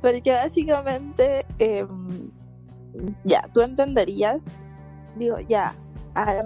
[0.00, 2.30] porque básicamente, em,
[3.24, 4.44] ya, tú entenderías,
[5.16, 5.74] digo, ya,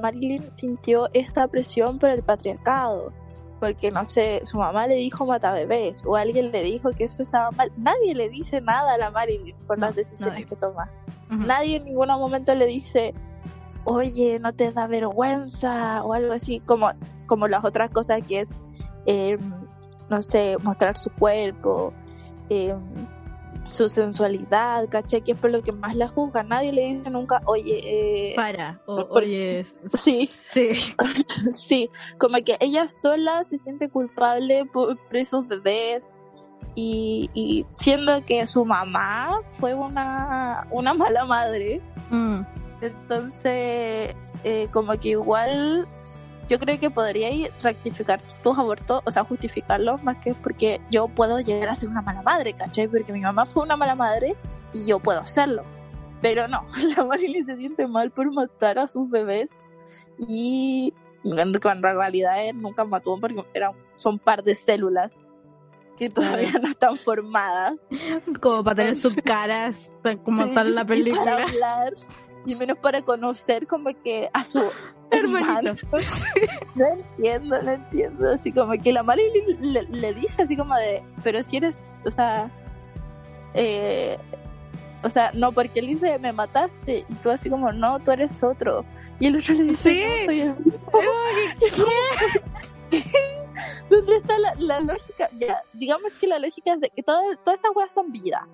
[0.00, 3.12] Marilyn sintió esta presión por el patriarcado,
[3.60, 7.22] porque no sé, su mamá le dijo mata bebés, o alguien le dijo que eso
[7.22, 7.70] estaba mal.
[7.76, 10.90] Nadie le dice nada a la Marilyn por las decisiones que toma.
[11.28, 13.14] Nadie en ningún momento le dice,
[13.84, 16.90] oye, no te da vergüenza, o algo así, como,
[17.26, 18.58] como las otras cosas que es.
[19.06, 19.38] Eh,
[20.08, 21.94] no sé, mostrar su cuerpo,
[22.48, 22.74] eh,
[23.70, 25.20] su sensualidad, ¿caché?
[25.20, 26.42] Que es por lo que más la juzga.
[26.42, 29.64] Nadie le dice nunca, oye, eh, para, oye,
[29.94, 30.70] sí, sí,
[31.54, 36.14] sí, como que ella sola se siente culpable por, esos bebés.
[36.76, 42.42] Y, y, siendo que su mamá fue una, una mala madre, mm.
[42.80, 44.14] entonces
[44.44, 45.88] eh, como que igual
[46.50, 47.30] yo creo que podría
[47.62, 52.02] rectificar tus abortos, o sea, justificarlos más que porque yo puedo llegar a ser una
[52.02, 52.88] mala madre, ¿cachai?
[52.88, 54.34] Porque mi mamá fue una mala madre
[54.72, 55.62] y yo puedo hacerlo.
[56.20, 59.70] Pero no, la Marilyn se siente mal por matar a sus bebés
[60.18, 60.92] y
[61.22, 65.22] en realidad él nunca mató porque eran, son par de células
[66.00, 67.86] que todavía no están formadas.
[68.40, 69.88] Como para tener sus caras,
[70.24, 71.22] como tal la película.
[71.22, 71.94] para hablar,
[72.46, 74.62] y menos para conocer como que a su
[75.10, 75.74] hermanito.
[76.74, 78.32] no entiendo, no entiendo.
[78.32, 82.50] Así como que la Marilyn le, dice así como de, pero si eres, o sea,
[83.54, 84.18] eh,
[85.02, 88.42] o sea, no, porque él dice, me mataste, y tú así como, no, tú eres
[88.42, 88.84] otro.
[89.18, 90.04] Y el otro le dice, ¿Sí?
[90.04, 90.90] no, soy el mismo.
[92.90, 93.02] ¿Qué?
[93.88, 95.28] ¿Dónde está la, la, lógica?
[95.36, 98.48] Ya, digamos que la lógica es de que todas estas weas son vida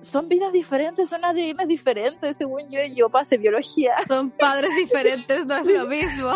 [0.00, 3.94] son vidas diferentes, son ADN diferentes, según yo, yo pasé biología.
[4.06, 6.30] Son padres diferentes, no es lo mismo.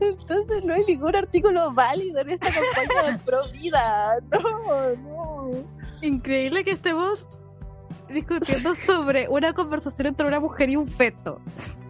[0.00, 4.18] Entonces no hay ningún artículo válido en esta campaña de pro vida.
[4.30, 5.50] No, no.
[6.02, 7.26] Increíble que estemos
[8.08, 11.40] discutiendo sobre una conversación entre una mujer y un feto.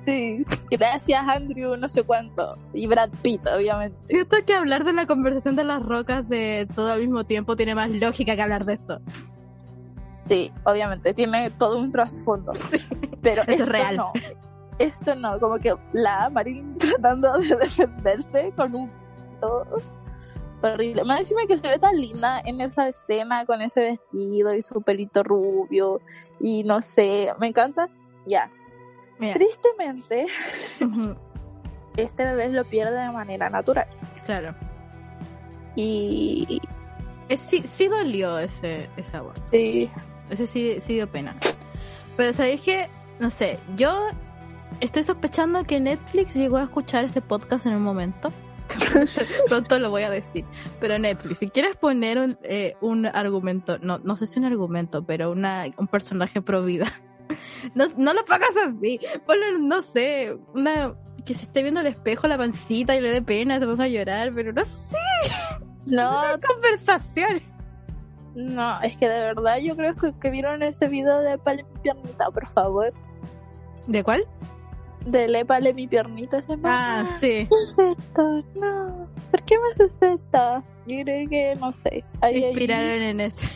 [0.09, 2.57] Sí, gracias Andrew, no sé cuánto.
[2.73, 3.99] Y Brad Pitt, obviamente.
[4.09, 7.75] Siento que hablar de la conversación de las rocas de todo al mismo tiempo tiene
[7.75, 9.03] más lógica que hablar de esto.
[10.27, 12.55] Sí, obviamente, tiene todo un trasfondo.
[13.21, 13.97] Pero esto es real.
[13.99, 14.13] no.
[14.79, 18.91] Esto no, como que la Marilyn tratando de defenderse con un
[19.43, 19.67] todo
[20.63, 21.05] horrible.
[21.05, 24.81] Más encima que se ve tan linda en esa escena con ese vestido y su
[24.81, 26.01] pelito rubio
[26.41, 27.91] y no sé, me encanta.
[28.27, 28.51] Ya.
[29.19, 30.27] Tristemente,
[31.97, 33.87] este bebé lo pierde de manera natural.
[34.25, 34.55] Claro.
[35.75, 36.61] Y
[37.37, 39.43] sí, sí dolió ese, ese aborto.
[39.51, 39.91] Sí.
[40.31, 41.37] Ese sí, sí dio pena.
[42.17, 42.89] Pero sabéis que,
[43.19, 44.09] no sé, yo
[44.81, 48.33] estoy sospechando que Netflix llegó a escuchar este podcast en un momento.
[49.49, 50.45] Pronto lo voy a decir.
[50.81, 55.05] Pero Netflix, si quieres poner un, eh, un argumento, no, no sé si un argumento,
[55.05, 56.93] pero una, un personaje pro vida.
[57.75, 59.01] No, no lo pagas así.
[59.27, 63.23] Ponle, no sé, una que se esté viendo al espejo la pancita y le dé
[63.23, 64.97] pena, se ponga a llorar, pero no sé.
[65.85, 67.43] No, conversación.
[68.35, 71.81] No, es que de verdad yo creo que, que vieron ese video de Pale mi
[71.81, 72.93] piernita, por favor.
[73.87, 74.25] ¿De cuál?
[75.07, 76.55] De Lepale mi piernita se.
[76.65, 77.49] Ah, sí.
[77.49, 78.45] ¿Qué es esto?
[78.55, 79.09] No.
[79.31, 80.63] ¿Por qué me haces esto?
[80.87, 82.05] Yo creo que no sé.
[82.21, 83.47] Ahí, se inspiraron en ese.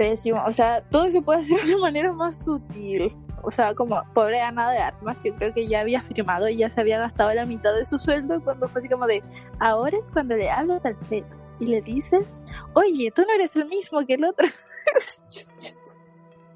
[0.00, 0.42] Pésimo.
[0.46, 3.14] O sea, todo se puede hacer de manera más sutil.
[3.42, 6.70] O sea, como pobre Ana de Armas, que creo que ya había firmado y ya
[6.70, 9.22] se había gastado la mitad de su sueldo cuando fue así como de,
[9.58, 11.28] ahora es cuando le hablas al feto
[11.58, 12.26] y le dices,
[12.72, 14.48] oye, tú no eres el mismo que el otro.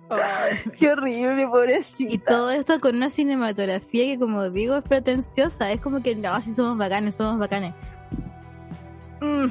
[0.78, 2.14] Qué horrible, pobrecita.
[2.14, 5.70] Y todo esto con una cinematografía que, como digo, es pretenciosa.
[5.70, 7.74] Es como que, no, si somos bacanes, somos bacanes.
[9.20, 9.49] Mm.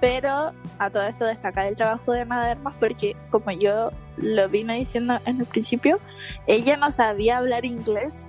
[0.00, 5.18] Pero a todo esto destacar el trabajo de Madermas porque, como yo lo vine diciendo
[5.26, 5.98] en el principio,
[6.46, 8.24] ella no sabía hablar inglés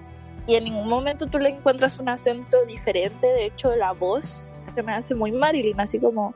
[0.47, 3.25] y en ningún momento tú le encuentras un acento diferente.
[3.25, 6.33] De hecho, la voz se me hace muy Marilyn, así como,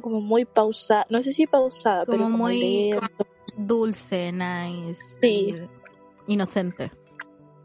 [0.00, 1.06] como muy pausada.
[1.10, 2.94] No sé si pausada, pero como muy
[3.56, 5.18] dulce, nice.
[5.20, 5.56] Sí.
[6.28, 6.92] Inocente.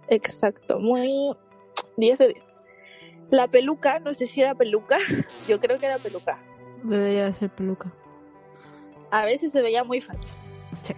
[0.07, 1.36] Exacto, muy
[1.97, 2.53] 10 de 10.
[3.29, 4.97] La peluca, no sé si era peluca.
[5.47, 6.39] Yo creo que era peluca.
[6.84, 7.91] Debería ser peluca.
[9.11, 10.36] A veces se veía muy falsa.
[10.82, 10.93] Sí.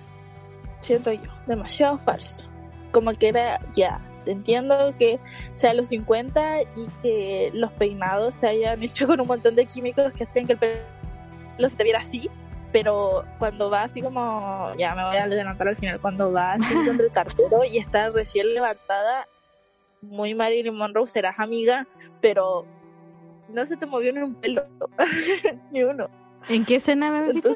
[0.80, 2.46] Siento yo, demasiado falso.
[2.92, 5.20] Como que era ya, entiendo que
[5.56, 10.12] sea los 50 y que los peinados se hayan hecho con un montón de químicos
[10.14, 12.30] que hacían que el pelo se te viera así,
[12.72, 16.74] pero cuando va así como, ya me voy a adelantar al final, cuando va así
[16.86, 19.28] contra el cartero y está recién levantada,
[20.02, 21.88] muy Marilyn Monroe, serás amiga,
[22.20, 22.66] pero
[23.54, 24.66] no se te movió ni un pelo,
[25.72, 26.10] ni uno.
[26.50, 27.56] ¿En qué escena me habías dicho?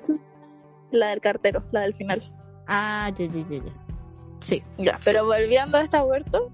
[0.92, 2.22] La del cartero, la del final.
[2.68, 3.74] Ah, ya, ya, ya, ya.
[4.40, 4.64] Sí.
[4.78, 6.52] Ya, pero volviendo a esta huerto,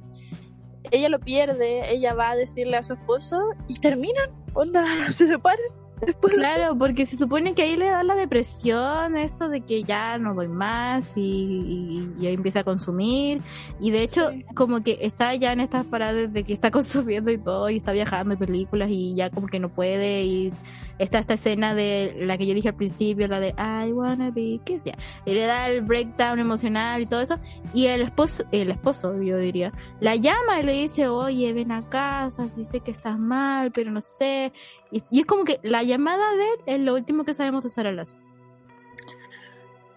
[0.91, 3.37] ella lo pierde, ella va a decirle a su esposo
[3.67, 5.82] y terminan, onda, se separan.
[6.21, 10.33] Claro, porque se supone que ahí le da la depresión, esto de que ya no
[10.33, 13.41] voy más y, y, empieza a consumir.
[13.79, 17.37] Y de hecho, como que está ya en estas paradas de que está consumiendo y
[17.37, 20.23] todo, y está viajando en películas y ya como que no puede.
[20.23, 20.53] Y
[20.99, 24.59] está esta escena de la que yo dije al principio, la de I wanna be
[24.63, 24.97] kissed, ya.
[25.25, 27.39] Y le da el breakdown emocional y todo eso.
[27.73, 31.87] Y el esposo, el esposo, yo diría, la llama y le dice, oye, ven a
[31.89, 34.53] casa, si sé que estás mal, pero no sé.
[34.93, 37.83] Y, es como que la llamada de él es lo último que sabemos de esa
[37.83, 38.21] relación.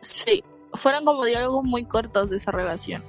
[0.01, 0.43] Sí,
[0.73, 3.03] fueron como diálogos muy cortos de esa relación.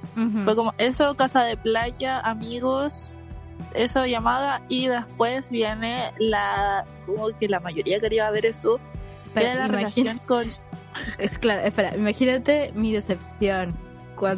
[0.43, 3.15] Fue como eso, casa de playa, amigos,
[3.73, 8.79] eso llamada y después viene la como que la mayoría quería ver esto
[9.33, 10.49] pero la relación con
[11.17, 13.77] es claro espera imagínate mi decepción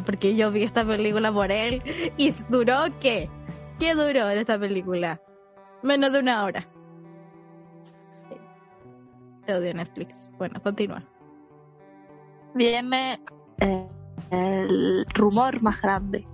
[0.04, 1.82] porque yo vi esta película por él
[2.16, 3.30] y duró qué
[3.78, 5.20] qué duró de esta película
[5.82, 6.68] menos de una hora
[9.50, 11.02] te odio Netflix bueno continúa
[12.54, 13.20] viene
[13.60, 13.88] eh,
[14.30, 16.26] el rumor más grande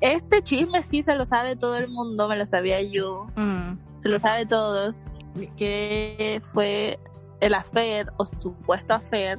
[0.00, 3.26] este chisme sí se lo sabe todo el mundo, me lo sabía yo.
[3.36, 3.78] Mm.
[4.02, 5.16] Se lo sabe todos.
[5.56, 6.98] Que fue
[7.40, 9.38] el affair o supuesto affair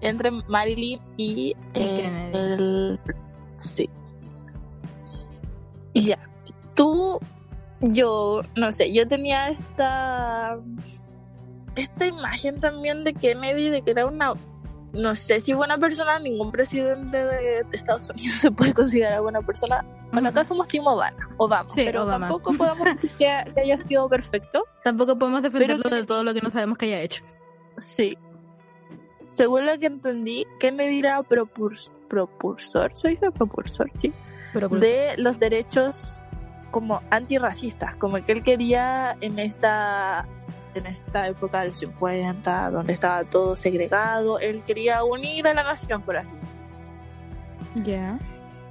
[0.00, 2.98] entre Marilyn y el,
[3.56, 3.88] sí.
[5.92, 6.18] Y ya.
[6.74, 7.20] Tú,
[7.80, 10.58] yo, no sé, yo tenía esta
[11.76, 14.34] esta imagen también de Kennedy de que era una
[14.94, 19.84] no sé si buena persona, ningún presidente de, Estados Unidos se puede considerar buena persona.
[20.12, 24.64] Bueno, acá somos Team Obama, Obama pero tampoco podemos decir que, haya sido perfecto.
[24.84, 27.24] Tampoco podemos defenderlo de todo lo que no sabemos que haya hecho.
[27.76, 28.16] Sí.
[29.26, 33.90] Según lo que entendí, Kennedy era propulsor, ¿se dice propulsor?
[33.96, 34.12] Sí.
[34.70, 36.22] De los derechos
[36.70, 40.28] como antirracistas, como que él quería en esta
[40.74, 46.02] en esta época del 50, donde estaba todo segregado, él quería unir a la nación,
[46.02, 46.64] por así decirlo.
[47.84, 48.18] Ya.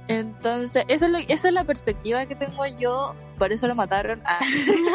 [0.08, 4.22] Entonces, eso es esa es la perspectiva que tengo yo, por eso lo mataron.
[4.24, 4.40] a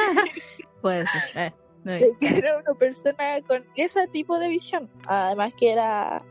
[0.82, 1.54] Puede ser.
[1.86, 6.22] Eh, era una persona con ese tipo de visión, además que era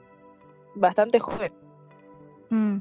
[0.74, 1.52] bastante joven.
[2.50, 2.78] Mm.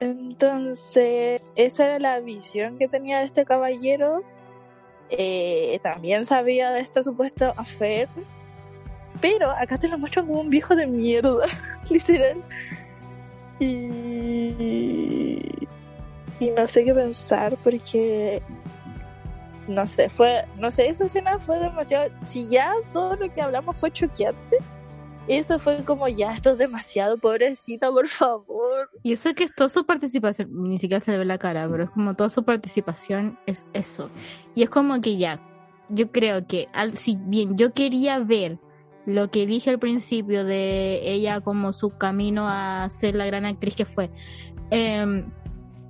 [0.00, 4.22] Entonces, esa era la visión que tenía de este caballero
[5.10, 8.08] eh, también sabía de este supuesto affair,
[9.20, 11.46] pero acá te lo muestran como un viejo de mierda,
[11.90, 12.42] literal.
[13.60, 14.58] Y,
[16.40, 18.42] y no sé qué pensar porque
[19.68, 23.76] no sé, fue, no sé, esa escena fue demasiado, si ya todo lo que hablamos
[23.76, 24.58] fue choqueante,
[25.28, 28.90] eso fue como ya, esto es demasiado, pobrecita, por favor.
[29.02, 31.84] Y eso que es toda su participación, ni siquiera se le ve la cara, pero
[31.84, 34.10] es como toda su participación es eso.
[34.54, 35.40] Y es como que ya,
[35.88, 38.58] yo creo que, al, si bien yo quería ver
[39.06, 43.76] lo que dije al principio de ella como su camino a ser la gran actriz
[43.76, 44.10] que fue,
[44.70, 45.24] eh,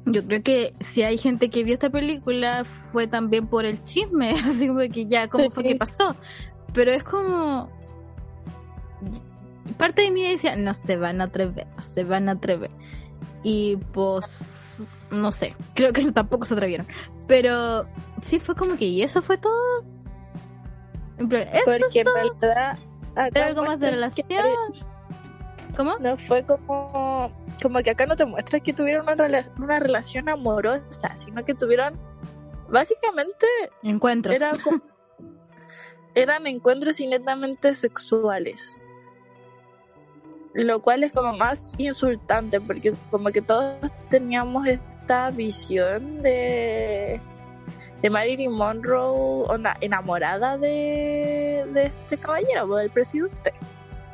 [0.06, 4.30] yo creo que si hay gente que vio esta película fue también por el chisme,
[4.44, 6.16] así como que ya, ¿cómo fue que pasó?
[6.72, 7.70] Pero es como,
[9.76, 12.70] parte de mí decía, no se van a atrever, se van a atrever.
[13.42, 16.86] Y pues, no sé, creo que tampoco se atrevieron.
[17.26, 17.86] Pero
[18.22, 19.84] sí fue como que, ¿y eso fue todo?
[21.16, 22.78] Porque en verdad...
[23.16, 24.44] ¿Era algo más de relación?
[25.76, 25.98] ¿Cómo?
[25.98, 27.32] No fue como,
[27.62, 31.98] como que acá no te muestras que tuvieron una, una relación amorosa, sino que tuvieron
[32.68, 33.46] básicamente
[33.82, 34.36] encuentros.
[36.14, 38.76] eran encuentros netamente sexuales
[40.54, 47.20] lo cual es como más insultante porque como que todos teníamos esta visión de
[48.00, 53.54] de Marilyn Monroe onda, enamorada de, de este caballero del presidente.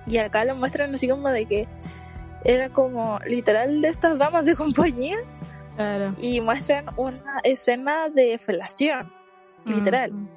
[0.06, 1.68] Y acá lo muestran así como de que
[2.44, 5.18] era como literal de estas damas de compañía.
[6.20, 9.12] Y muestran una escena de felación
[9.64, 10.12] literal.
[10.12, 10.28] Mm.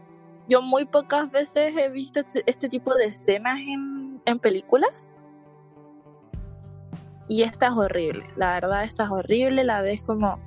[0.48, 5.18] yo muy pocas veces he visto este, este tipo de escenas en, en películas
[7.28, 10.40] y esta es horrible, la verdad esta es horrible, la ves como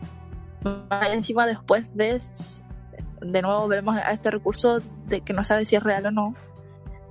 [1.10, 2.62] encima después ves,
[3.20, 6.34] de nuevo vemos a este recurso de que no sabe si es real o no,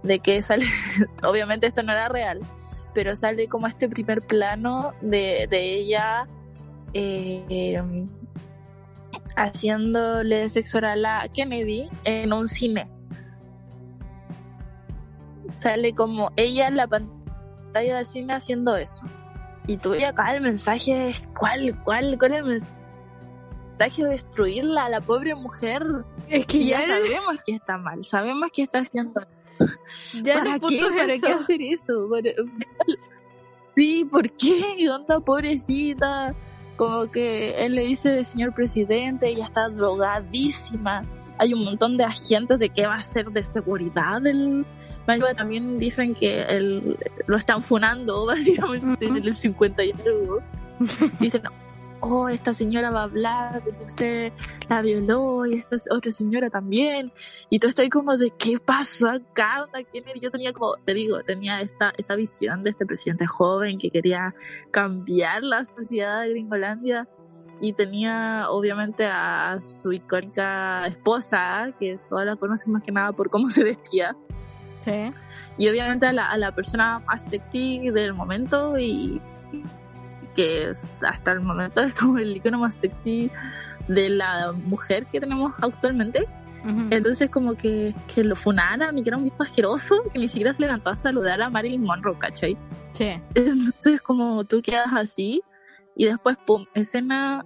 [0.03, 0.66] de que sale,
[1.24, 2.41] obviamente esto no era real,
[2.93, 6.28] pero sale como este primer plano de, de ella
[6.93, 8.07] eh,
[9.36, 12.88] haciéndole sexo oral a Kennedy en un cine.
[15.57, 19.03] Sale como ella en la pantalla del cine haciendo eso.
[19.68, 25.01] Y tú acá el mensaje, ¿cuál, cuál, cuál es el mensaje de destruirla a la
[25.01, 25.84] pobre mujer?
[26.30, 29.22] Es que ya, sabemos que está mal, sabemos que está haciendo.
[30.22, 30.82] Ya ¿Para qué?
[30.97, 32.09] ¿Para qué hacer eso?
[33.76, 34.89] Sí, ¿por qué?
[34.89, 36.34] Onda pobrecita.
[36.76, 41.03] Como que él le dice, señor presidente, ella está drogadísima.
[41.38, 44.66] Hay un montón de agentes de qué va a ser de seguridad el
[45.35, 46.97] también dicen que el,
[47.27, 50.39] lo están funando básicamente en el 50 y algo.
[51.19, 51.43] Dicen,
[52.01, 54.33] oh, esta señora va a hablar de que usted
[54.69, 57.11] la violó y esta otra señora también.
[57.49, 61.61] Y tú estás como de qué pasó acá, ¿quién Yo tenía como, te digo, tenía
[61.61, 64.35] esta, esta visión de este presidente joven que quería
[64.71, 67.07] cambiar la sociedad de Gringolandia.
[67.61, 73.29] Y tenía obviamente a su icónica esposa, que todas la conocen más que nada por
[73.29, 74.13] cómo se vestía.
[75.57, 79.21] Y obviamente a la, a la persona más sexy del momento y
[80.36, 83.31] que hasta el momento es como el icono más sexy
[83.88, 86.27] de la mujer que tenemos actualmente.
[86.89, 90.51] Entonces como que, que lo funaran y que era un viejo asqueroso que ni siquiera
[90.51, 92.57] se levantó a saludar a Marilyn Monroe, ¿cachai?
[92.93, 93.21] Sí.
[93.36, 95.43] Entonces como tú quedas así
[95.95, 97.45] y después, pum, escena,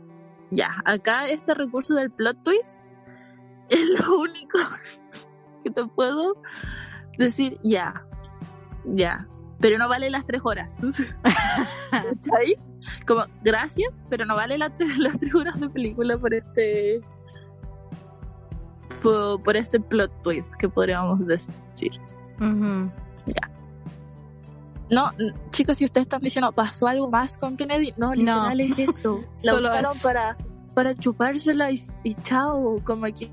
[0.51, 2.87] ya, acá este recurso del plot twist
[3.69, 4.57] es lo único
[5.65, 6.41] que te puedo
[7.25, 8.03] decir, ya,
[8.85, 9.27] ya,
[9.59, 10.75] pero no vale las tres horas.
[12.37, 12.55] ahí
[13.05, 17.01] Como, gracias, pero no vale las tres, las tres horas de película por este
[19.01, 21.91] por, este plot twist que podríamos decir.
[23.25, 23.49] Ya.
[24.89, 25.11] No,
[25.51, 27.93] chicos, si ustedes están diciendo, ¿pasó algo más con Kennedy?
[27.95, 29.23] No, literal es eso.
[29.43, 30.35] La usaron para,
[30.73, 33.31] para chupársela y, y chao, como que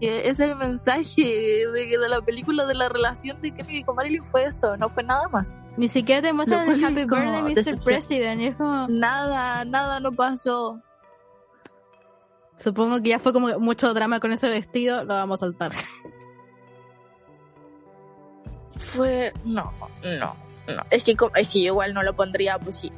[0.00, 4.44] es el mensaje de, de, la película de la relación de Kennedy con Marilyn fue
[4.44, 5.62] eso, no fue nada más.
[5.76, 7.82] Ni siquiera te muestran el Happy Birthday, Mr.
[7.82, 8.86] President, y es como...
[8.88, 10.80] Nada, nada no pasó.
[12.58, 15.72] Supongo que ya fue como mucho drama con ese vestido, lo vamos a saltar.
[18.76, 19.72] Fue, no,
[20.02, 20.36] no,
[20.66, 20.82] no.
[20.90, 22.92] Es que, es que yo igual no lo pondría, pues sí,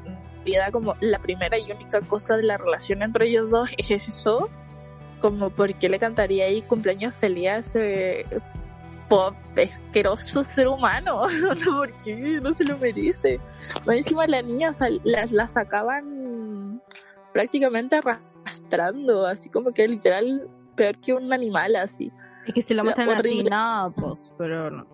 [0.59, 4.49] da como la primera y única cosa de la relación entre ellos dos es eso
[5.21, 8.27] como por qué le cantaría ahí cumpleaños feliz a ese
[9.11, 11.23] pop asqueroso ser humano,
[11.65, 12.41] ¿por qué?
[12.41, 13.41] No se lo merece.
[13.87, 14.71] encima la niña,
[15.05, 16.81] las, las sacaban
[17.35, 22.11] prácticamente arrastrando, así como que literal peor que un animal así.
[22.47, 24.87] Es que si lo muestran así, no, pues, pero no.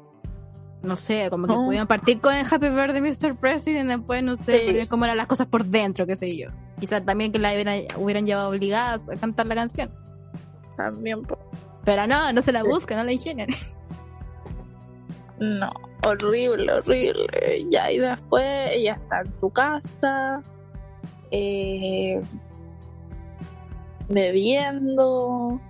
[0.83, 3.37] No sé, como que pudieron partir con el Happy Birthday Mr.
[3.37, 6.51] President, después no sé, cómo eran las cosas por dentro, qué sé yo.
[6.79, 9.91] Quizás también que la hubieran, hubieran llevado obligadas a cantar la canción
[10.77, 11.23] también.
[11.85, 13.49] Pero no, no se la busca, no la ingenian.
[15.39, 15.71] No,
[16.07, 17.67] horrible, horrible.
[17.71, 20.43] Ya, y después ella está en su casa,
[21.31, 22.23] eh,
[24.09, 25.61] bebiendo.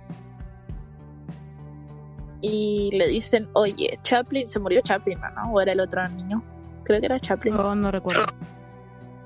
[2.39, 5.51] Y le dicen, oye, Chaplin, se murió Chaplin, ¿no?
[5.51, 6.41] ¿O era el otro niño?
[6.83, 7.55] Creo que era Chaplin.
[7.55, 8.25] Oh, no recuerdo.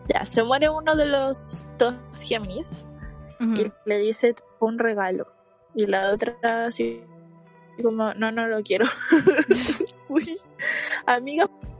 [0.07, 2.85] Ya, se muere uno de los dos Géminis.
[3.39, 5.27] Y le dice un regalo.
[5.73, 6.35] Y la otra
[6.67, 7.01] así
[7.81, 8.85] como, no, no lo quiero.
[10.09, 10.39] Uy,
[11.05, 11.49] amiga.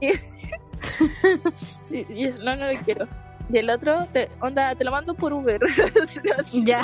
[1.90, 3.06] y, no, no lo quiero.
[3.50, 5.60] Y el otro, te, onda, te lo mando por Uber.
[6.52, 6.82] ya.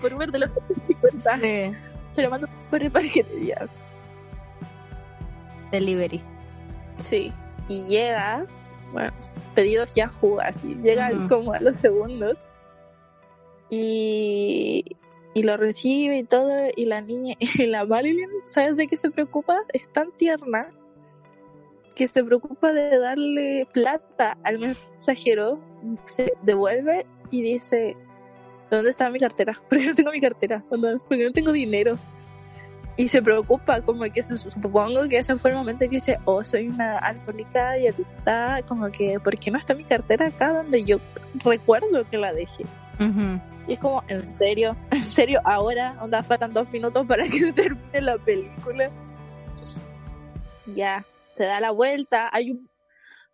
[0.00, 0.52] por Uber de los
[0.86, 1.34] 50.
[1.34, 1.72] Sí.
[2.14, 3.68] Te lo mando por el paquetería.
[5.70, 6.22] Delivery.
[6.98, 7.32] Sí.
[7.68, 8.46] Y llega,
[8.92, 9.12] bueno,
[9.54, 10.74] pedidos Yahoo, así.
[10.82, 12.48] Llega como a los segundos.
[13.70, 14.96] Y,
[15.34, 19.10] y lo recibe y todo, y la niña, y la Marilyn, ¿sabes de qué se
[19.10, 19.62] preocupa?
[19.72, 20.68] Es tan tierna
[21.94, 25.60] que se preocupa de darle plata al mensajero,
[26.04, 27.96] se devuelve y dice,
[28.70, 29.60] ¿dónde está mi cartera?
[29.68, 31.98] Porque no tengo mi cartera, porque no tengo dinero.
[32.94, 36.68] Y se preocupa, como que supongo que ese fue el momento que dice, oh, soy
[36.68, 40.98] una alcohólica y está como que, ¿por qué no está mi cartera acá donde yo
[41.42, 42.66] recuerdo que la dejé?
[43.66, 44.76] Y es como, ¿en serio?
[44.90, 45.96] ¿En serio ahora?
[46.00, 48.90] Onda, faltan dos minutos para que se termine la película.
[50.66, 52.68] Ya, se da la vuelta, hay un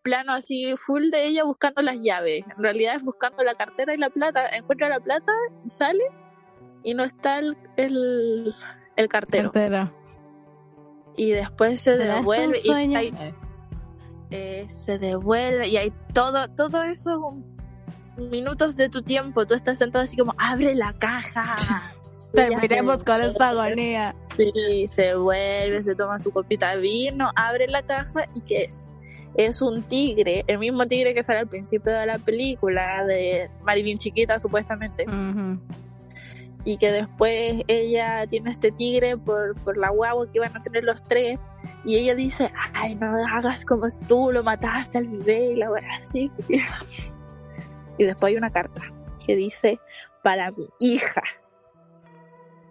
[0.02, 2.44] plano así full de ella buscando las llaves.
[2.56, 4.46] En realidad es buscando la cartera y la plata.
[4.56, 5.32] Encuentra la plata
[5.64, 6.04] y sale
[6.82, 9.52] y no está el, el, cartero.
[11.16, 13.12] Y después se devuelve y
[14.30, 17.57] eh, se devuelve y hay todo, todo eso es un
[18.18, 21.54] minutos de tu tiempo, tú estás sentado así como, abre la caja.
[22.32, 24.14] Terminemos con esta agonía.
[24.36, 28.90] Sí, se vuelve, se toma su copita de vino, abre la caja y ¿qué es?
[29.34, 33.98] Es un tigre, el mismo tigre que sale al principio de la película de Marilyn
[33.98, 35.06] chiquita supuestamente.
[36.64, 40.84] Y que después ella tiene este tigre por, por la guagua que iban a tener
[40.84, 41.38] los tres.
[41.84, 45.90] Y ella dice, ay, no hagas como tú, lo mataste al bebé y la verdad
[46.02, 46.30] así.
[47.98, 48.82] Y después hay una carta
[49.24, 49.78] que dice
[50.22, 51.22] para mi hija.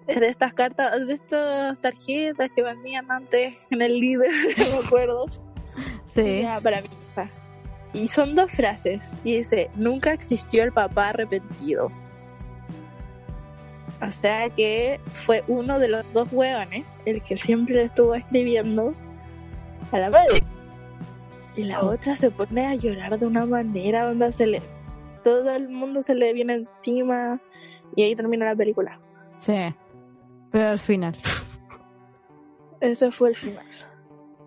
[0.08, 4.86] Es de estas cartas, de estas tarjetas que venían antes en el líder, no me
[4.86, 5.26] acuerdo.
[6.08, 6.44] Sí.
[6.64, 7.30] para mi hija.
[7.94, 9.06] Y son dos frases.
[9.24, 11.92] Y dice, nunca existió el papá arrepentido.
[14.02, 18.96] O sea que fue uno de los dos hueones el que siempre estuvo escribiendo
[19.92, 20.40] a la madre.
[21.56, 21.92] Y la oh.
[21.92, 24.62] otra se pone a llorar de una manera donde se le
[25.28, 27.42] todo el mundo se le viene encima
[27.98, 28.98] y ahí termina la película.
[29.36, 29.58] Sí,
[30.50, 31.18] pero al final.
[32.80, 33.66] Ese fue el final.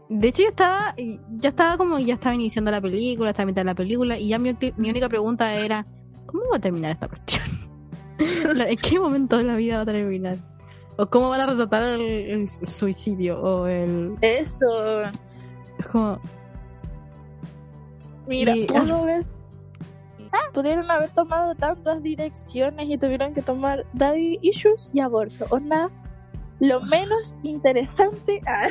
[0.08, 3.66] De hecho, yo estaba, ya estaba como, ya estaba iniciando la película, estaba mitad de
[3.66, 5.86] la película, y ya mi, única pregunta era,
[6.24, 7.42] ¿cómo va a terminar esta cuestión?
[8.66, 10.38] ¿En qué momento de la vida va a terminar?
[10.96, 13.38] ¿O cómo van a retratar el, suicidio?
[13.38, 14.14] O el...
[14.22, 15.02] Eso.
[15.78, 16.18] Es como...
[18.26, 19.39] Mira, pudo ver
[20.52, 25.46] pudieron haber tomado tantas direcciones y tuvieron que tomar daddy issues y aborto.
[25.50, 25.90] Onda,
[26.58, 28.40] lo menos interesante.
[28.46, 28.68] Ah,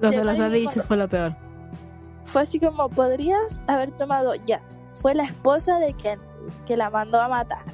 [0.00, 1.36] los de los daddy issues fue lo peor.
[2.24, 4.62] Fue así como podrías haber tomado ya.
[4.94, 6.20] Fue la esposa de quien
[6.66, 7.64] que la mandó a matar.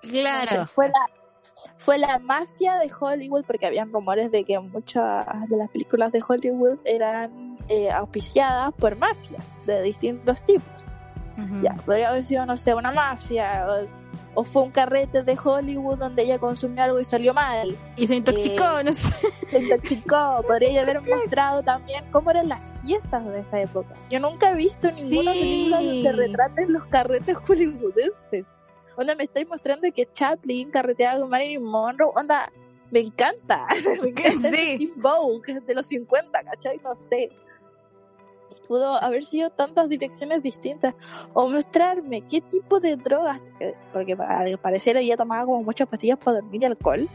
[0.00, 0.66] Claro.
[0.66, 1.06] fue la
[1.78, 6.22] fue la mafia de Hollywood porque habían rumores de que muchas de las películas de
[6.26, 10.86] Hollywood eran eh, auspiciadas por mafias de distintos tipos.
[11.62, 13.66] Ya, podría haber sido, no sé, una mafia,
[14.34, 17.76] o fue un carrete de Hollywood donde ella consumió algo y salió mal.
[17.96, 19.30] Y se intoxicó, Eh, no sé.
[19.50, 20.42] Se intoxicó.
[20.46, 23.94] Podría haber mostrado también cómo eran las fiestas de esa época.
[24.10, 25.38] Yo nunca he visto ninguna Sí.
[25.40, 28.44] película donde retraten los carretes hollywoodenses.
[28.96, 32.12] Onda, me estáis mostrando que Chaplin carreteaba con Marilyn Monroe.
[32.14, 32.50] Onda,
[32.90, 33.66] me encanta.
[34.02, 34.92] Me encanta Sí.
[34.96, 36.78] Vogue de los 50, ¿cachai?
[36.84, 37.30] No sé.
[38.68, 40.94] Pudo haber sido tantas direcciones distintas.
[41.32, 43.50] O mostrarme qué tipo de drogas.
[43.60, 47.08] eh, Porque al parecer ella tomaba como muchas pastillas para dormir y alcohol.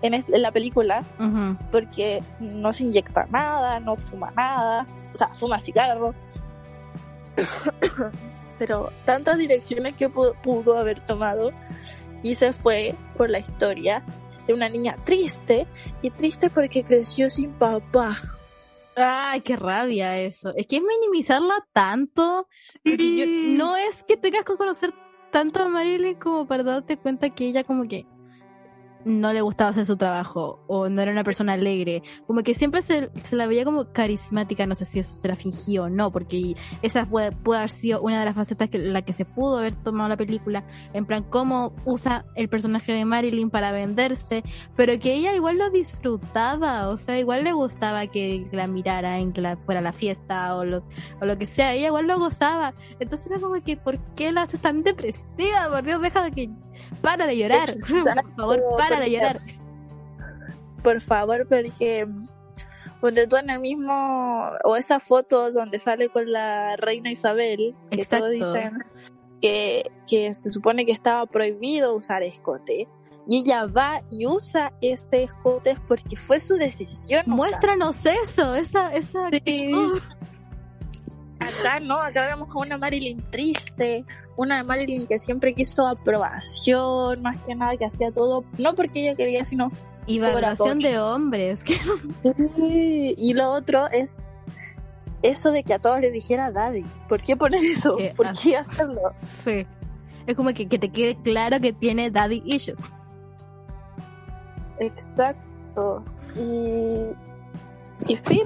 [0.00, 1.04] En, la película
[1.72, 6.14] porque no se inyecta nada, no fuma nada, o sea, fuma cigarro.
[8.58, 11.50] Pero tantas direcciones que pudo, pudo haber tomado
[12.22, 14.04] y se fue por la historia
[14.46, 15.66] de una niña triste
[16.02, 18.18] y triste porque creció sin papá.
[19.00, 20.52] Ay, qué rabia eso.
[20.56, 22.48] Es que es minimizarla tanto.
[22.84, 24.92] yo- no es que tengas que conocer
[25.30, 28.06] tanto a Marilyn como para darte cuenta que ella como que
[29.04, 32.02] no le gustaba hacer su trabajo o no era una persona alegre.
[32.26, 35.36] Como que siempre se, se la veía como carismática, no sé si eso se la
[35.36, 39.02] fingió o no, porque esa puede, puede haber sido una de las facetas que la
[39.02, 43.50] que se pudo haber tomado la película, en plan cómo usa el personaje de Marilyn
[43.50, 44.42] para venderse,
[44.76, 49.32] pero que ella igual lo disfrutaba, o sea, igual le gustaba que la mirara en
[49.32, 50.82] que la, fuera a la fiesta o, los,
[51.20, 52.74] o lo que sea, ella igual lo gozaba.
[53.00, 55.68] Entonces era como que, ¿por qué la haces tan depresiva?
[55.70, 56.50] Por Dios, deja de que...
[57.02, 59.40] Para de llorar, por favor, para de llorar.
[60.82, 62.06] Por favor, porque
[63.02, 68.02] donde tú en el mismo, o esa foto donde sale con la reina Isabel, que
[68.02, 68.26] Exacto.
[68.26, 68.84] todos dicen
[69.40, 72.88] que, que se supone que estaba prohibido usar escote,
[73.28, 77.20] y ella va y usa ese escote porque fue su decisión.
[77.20, 77.36] usar.
[77.36, 79.72] Muéstranos eso, esa, esa Sí.
[81.40, 84.04] Acá no, acá vemos a una Marilyn triste,
[84.36, 89.14] una Marilyn que siempre quiso aprobación, más que nada que hacía todo, no porque ella
[89.14, 89.70] quería, sino
[90.06, 91.60] Y valoración de hombres.
[92.56, 94.26] Sí, Y lo otro es
[95.22, 96.84] eso de que a todos les dijera daddy.
[97.08, 97.96] ¿Por qué poner eso?
[98.16, 99.12] ¿Por qué hacerlo?
[99.44, 99.66] Sí.
[100.26, 102.78] Es como que, que te quede claro que tiene daddy issues.
[104.78, 106.04] Exacto.
[106.36, 108.42] Y, y fin.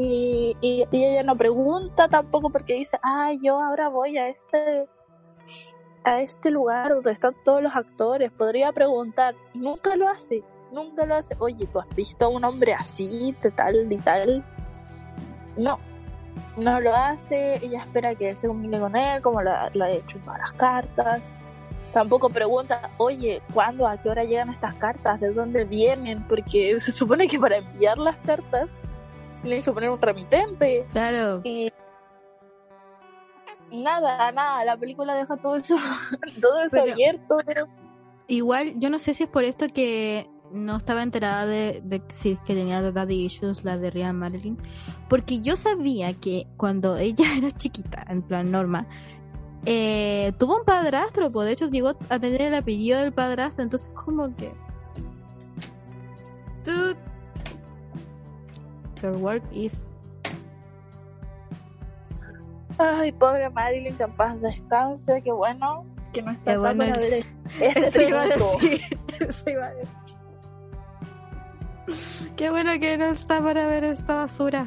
[0.00, 4.86] Y, y, ella no pregunta tampoco porque dice, ah, yo ahora voy a este
[6.04, 8.30] a este lugar donde están todos los actores.
[8.30, 9.34] Podría preguntar.
[9.54, 10.44] Nunca lo hace.
[10.72, 11.34] Nunca lo hace.
[11.40, 14.44] Oye, ¿tú has visto a un hombre así, de tal y tal?
[15.56, 15.80] No.
[16.56, 17.56] No lo hace.
[17.56, 21.22] Ella espera que se comunique con él, como lo, lo ha hecho todas las cartas.
[21.92, 25.18] Tampoco pregunta, oye, ¿cuándo, a qué hora llegan estas cartas?
[25.18, 26.22] ¿De dónde vienen?
[26.28, 28.68] Porque se supone que para enviar las cartas
[29.42, 30.86] tienes que poner un remitente.
[30.92, 31.40] Claro.
[31.44, 31.72] Y
[33.70, 35.76] nada, nada, la película deja todo eso,
[36.40, 37.66] todo eso Pero- abierto, pero
[38.30, 42.32] Igual, yo no sé si es por esto que no estaba enterada de, de si
[42.32, 44.58] es que tenía daddy issues la de Ryan Marilyn.
[45.08, 48.86] Porque yo sabía que cuando ella era chiquita, en plan norma,
[49.64, 53.90] eh, tuvo un padrastro, pues de hecho llegó a tener el apellido del padrastro, entonces
[53.94, 54.52] como que...
[56.66, 56.96] Dude,
[59.02, 59.80] your work is...
[62.78, 67.24] ay, pobre Marilyn, que en paz descanse, qué bueno que no está bueno para ver
[67.60, 68.80] este Eso iba a decir.
[69.20, 69.98] Eso iba a decir.
[72.36, 74.66] Qué bueno que no está para ver esta basura.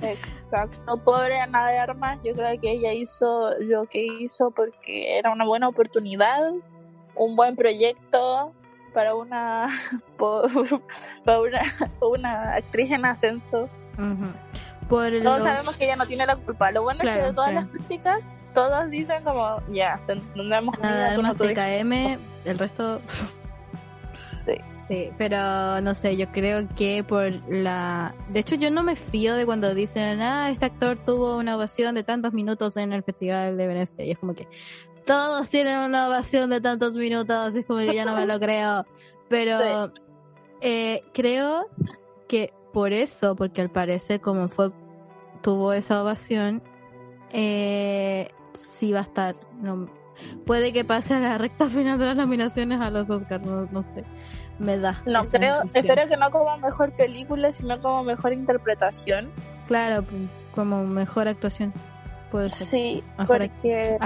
[0.00, 5.32] Exacto, pobre Ana de Armas, yo creo que ella hizo lo que hizo porque era
[5.32, 6.52] una buena oportunidad,
[7.16, 8.52] un buen proyecto
[8.92, 9.68] para una
[11.24, 11.60] para una,
[12.00, 13.68] una actriz en ascenso.
[14.88, 16.70] Por Todos los- sabemos que ella no tiene la culpa.
[16.72, 17.54] Lo bueno es que de todas sí.
[17.56, 21.54] las críticas, todos dicen como, ya, tendremos Nada más tuviste".
[21.54, 23.00] TKM, el resto
[24.46, 24.54] Sí.
[24.88, 29.34] sí, pero no sé, yo creo que por la de hecho yo no me fío
[29.34, 33.58] de cuando dicen, "Ah, este actor tuvo una ovación de tantos minutos en el Festival
[33.58, 34.48] de Venecia." Y es como que
[35.08, 38.84] todos tienen una ovación de tantos minutos, es como que ya no me lo creo.
[39.30, 39.90] Pero
[40.60, 41.66] eh, creo
[42.28, 44.70] que por eso, porque al parecer como fue
[45.40, 46.62] tuvo esa ovación,
[47.32, 49.36] eh, sí va a estar.
[49.62, 49.88] No,
[50.44, 53.82] puede que pase a la recta final de las nominaciones a los Oscars, no, no
[53.82, 54.04] sé.
[54.58, 55.02] Me da.
[55.06, 55.84] No, creo, impresión.
[55.90, 59.30] espero que no como mejor película, sino como mejor interpretación.
[59.68, 60.04] Claro,
[60.54, 61.72] como mejor actuación.
[62.30, 62.66] Puede ser.
[62.66, 63.96] Sí, Mejor porque.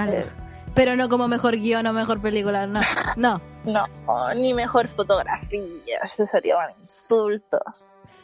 [0.75, 2.79] Pero no como mejor guion o mejor película, no.
[3.15, 3.41] No.
[3.65, 7.59] no, ni mejor fotografía, eso sería un insulto.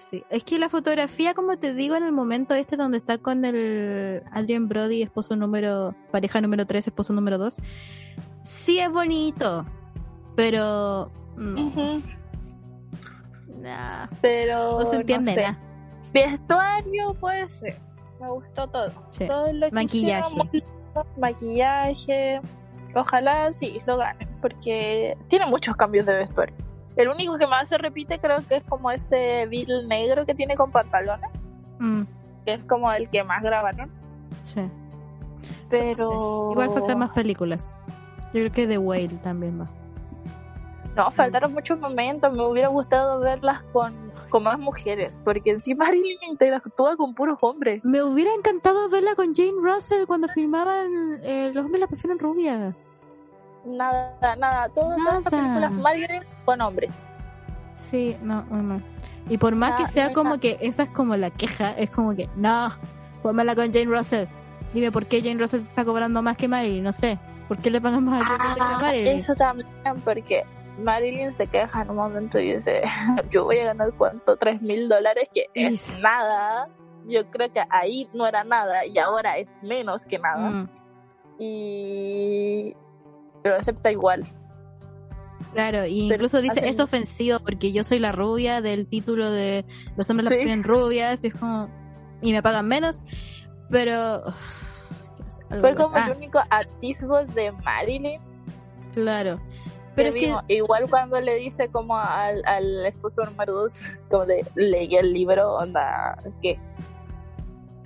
[0.10, 0.24] Sí.
[0.30, 4.24] Es que la fotografía, como te digo, en el momento este donde está con el
[4.32, 7.62] Adrian Brody, esposo número, pareja número 3, esposo número 2,
[8.44, 9.66] sí es bonito,
[10.36, 12.02] pero no.
[14.22, 15.60] Pero no se entiende nada.
[16.14, 17.80] Vestuario puede ser.
[18.20, 18.92] Me gustó todo.
[19.18, 20.36] todo lo maquillaje.
[21.18, 22.42] Maquillaje.
[22.96, 26.56] Ojalá sí lo ganen, porque tiene muchos cambios de vestuario.
[26.96, 30.56] El único que más se repite creo que es como ese Bill negro que tiene
[30.56, 31.30] con pantalones.
[31.80, 32.02] Mm.
[32.46, 33.92] Que es como el que más grabaron.
[34.44, 34.62] Sí.
[35.70, 36.50] Pero...
[36.52, 37.76] Igual faltan más películas.
[38.34, 39.70] Yo creo que The Whale también va.
[41.00, 42.34] No, faltaron muchos momentos.
[42.34, 45.18] Me hubiera gustado verlas con, con más mujeres.
[45.24, 47.84] Porque encima Marilyn interactúa con puros hombres.
[47.86, 52.76] Me hubiera encantado verla con Jane Russell cuando filmaban eh, Los hombres la prefieren rubias.
[53.64, 54.68] Nada, nada.
[54.70, 56.94] Todas, las películas Marilyn con hombres.
[57.76, 58.82] Sí, no, no.
[59.30, 62.28] Y por más que sea como que esa es como la queja, es como que,
[62.36, 62.70] no,
[63.22, 64.26] pónmela con Jane Russell.
[64.74, 67.20] Dime por qué Jane Russell está cobrando más que Marilyn, no sé.
[67.48, 69.08] ¿Por qué le pagan más a Jane Russell que a ah, Marilyn?
[69.14, 69.68] Eso también,
[70.04, 70.44] porque
[70.80, 72.84] Marilyn se queja en un momento y dice,
[73.30, 76.68] yo voy a ganar cuánto, tres mil dólares, que es nada.
[77.08, 80.50] Yo creo que ahí no era nada y ahora es menos que nada.
[80.50, 80.70] Mm.
[81.40, 82.76] Y
[83.44, 84.28] lo acepta igual.
[85.54, 89.66] Claro, y incluso dice, es ofensivo porque yo soy la rubia del título de
[89.96, 91.70] los hombres las tienen rubias y es como,
[92.22, 92.98] y me pagan menos,
[93.70, 94.24] pero...
[95.62, 96.14] Fue como el ah.
[96.16, 98.22] único atisbo de Marilyn.
[98.94, 99.40] Claro.
[99.96, 100.14] Pero
[100.48, 105.56] igual cuando le dice como al, al esposo número dos, como de leí el libro,
[105.56, 106.60] onda, ¿qué?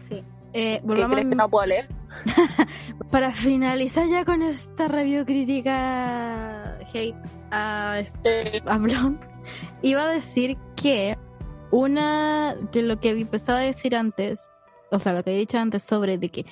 [0.07, 0.23] Sí.
[0.53, 1.87] Eh, ¿Qué crees que no puedo leer?
[3.11, 7.15] Para finalizar ya con esta review crítica hate
[7.51, 9.19] a, este, a Blonde,
[9.81, 11.17] iba a decir que
[11.71, 14.47] una de lo que empezaba a decir antes,
[14.91, 16.45] o sea, lo que he dicho antes sobre de que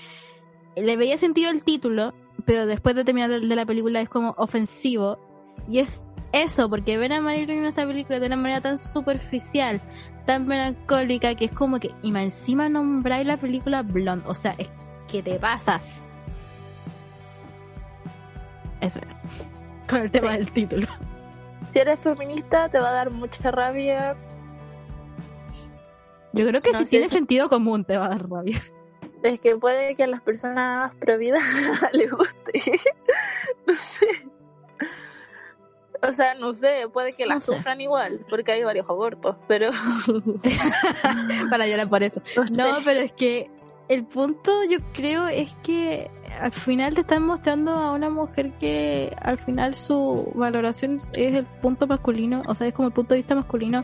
[0.75, 2.13] le veía sentido el título,
[2.45, 5.19] pero después de terminar de la película es como ofensivo
[5.69, 5.99] y es
[6.31, 9.81] eso, porque ven a Marilyn en esta película de una manera tan superficial,
[10.25, 14.25] tan melancólica, que es como que, y más encima nombráis la película Blonde.
[14.27, 14.69] O sea, es
[15.09, 16.03] que te pasas.
[18.79, 18.99] Eso
[19.87, 20.87] Con el tema del título.
[21.73, 24.15] Si eres feminista, te va a dar mucha rabia.
[26.33, 28.61] Yo creo que si tiene sentido común, te va a dar rabia.
[29.23, 31.39] Es que puede que a las personas pro vida
[31.93, 32.79] les guste.
[33.67, 34.07] no sé.
[36.03, 39.69] O sea, no sé, puede que la sufran igual, porque hay varios abortos, pero...
[41.49, 42.21] Para llorar por eso.
[42.51, 43.51] No, pero es que
[43.87, 46.09] el punto yo creo es que
[46.39, 51.45] al final te están mostrando a una mujer que al final su valoración es el
[51.45, 53.83] punto masculino, o sea, es como el punto de vista masculino,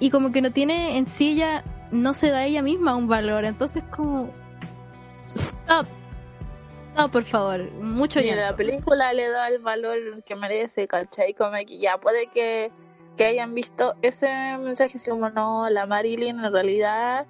[0.00, 3.44] y como que no tiene en sí ya, no se da ella misma un valor,
[3.44, 4.30] entonces como...
[5.28, 5.86] Stop,
[6.96, 8.36] no, por favor, mucho ya.
[8.36, 11.34] La película le da el valor que merece, ¿cachai?
[11.34, 12.70] Como que ya puede que,
[13.16, 17.26] que hayan visto ese mensaje, así como no, la Marilyn en realidad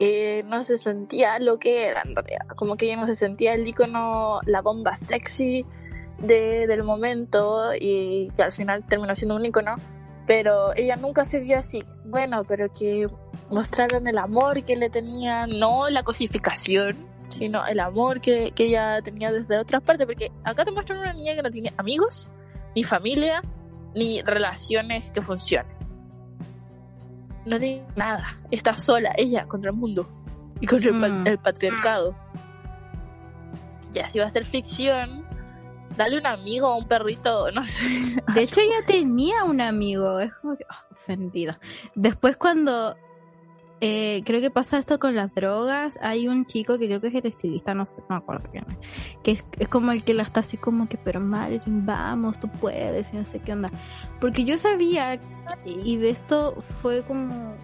[0.00, 2.46] eh, no se sentía lo que era en realidad.
[2.56, 5.64] Como que ella no se sentía el icono, la bomba sexy
[6.18, 9.76] de, del momento y que al final terminó siendo un icono.
[10.26, 11.84] Pero ella nunca se vio así.
[12.04, 13.08] Bueno, pero que
[13.50, 19.00] mostraron el amor que le tenía, no la cosificación sino el amor que, que ella
[19.02, 22.30] tenía desde otras partes, porque acá te muestran una niña que no tiene amigos,
[22.74, 23.42] ni familia,
[23.94, 25.76] ni relaciones que funcionen.
[27.44, 30.08] No tiene nada, está sola, ella, contra el mundo
[30.60, 31.42] y contra el, mm.
[31.42, 32.14] patriarcado.
[33.92, 35.26] Ya, si va a ser ficción,
[35.96, 37.84] dale un amigo a un perrito, no sé.
[38.34, 41.54] De hecho, ella tenía un amigo, es como que, oh, ofendido.
[41.94, 42.96] Después cuando
[43.84, 45.98] eh, creo que pasa esto con las drogas.
[46.00, 48.64] Hay un chico que creo que es el estilista, no sé, no me acuerdo quién
[48.70, 48.78] es,
[49.24, 53.12] que es, como el que la está así como que, pero Marilyn, vamos, tú puedes,
[53.12, 53.68] y no sé qué onda.
[54.20, 55.20] Porque yo sabía,
[55.66, 57.56] y de esto fue como,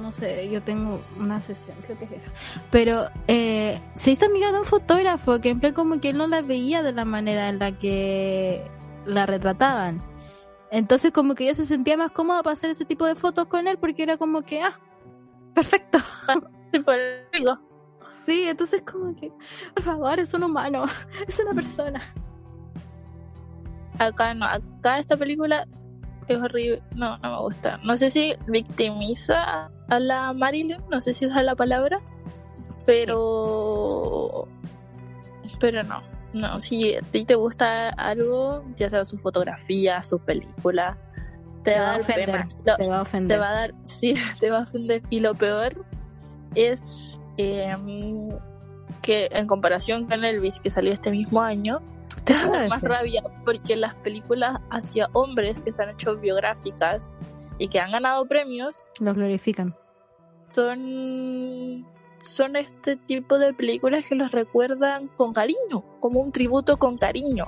[0.00, 2.32] no sé, yo tengo una sesión, creo que es eso.
[2.70, 6.40] Pero eh, se hizo amiga de un fotógrafo que en como que él no la
[6.40, 8.70] veía de la manera en la que
[9.04, 10.02] la retrataban.
[10.70, 13.68] Entonces como que ella se sentía más cómoda para hacer ese tipo de fotos con
[13.68, 14.80] él porque era como que, ah,
[15.54, 15.98] perfecto.
[18.26, 19.32] sí, entonces como que,
[19.74, 20.86] por favor, es un humano,
[21.28, 22.00] es una persona.
[23.98, 25.66] Acá no, acá esta película
[26.28, 27.78] es horrible, no, no me gusta.
[27.84, 32.00] No sé si victimiza a la Marilyn, no sé si esa es la palabra,
[32.86, 34.48] pero...
[35.60, 36.02] Pero no,
[36.32, 40.96] no, si a ti te gusta algo, ya sea su fotografía, su película,
[41.62, 42.48] te, va a dar pena.
[42.76, 43.36] te va a ofender.
[43.36, 45.02] Te va a dar, sí, te va a ofender.
[45.10, 45.72] Y lo peor
[46.54, 48.28] es em,
[49.00, 51.80] que en comparación con Elvis, que salió este mismo año,
[52.68, 57.12] más rabia porque las películas hacia hombres que se han hecho biográficas
[57.58, 59.74] y que han ganado premios los glorifican
[60.54, 61.86] son
[62.22, 67.46] son este tipo de películas que los recuerdan con cariño como un tributo con cariño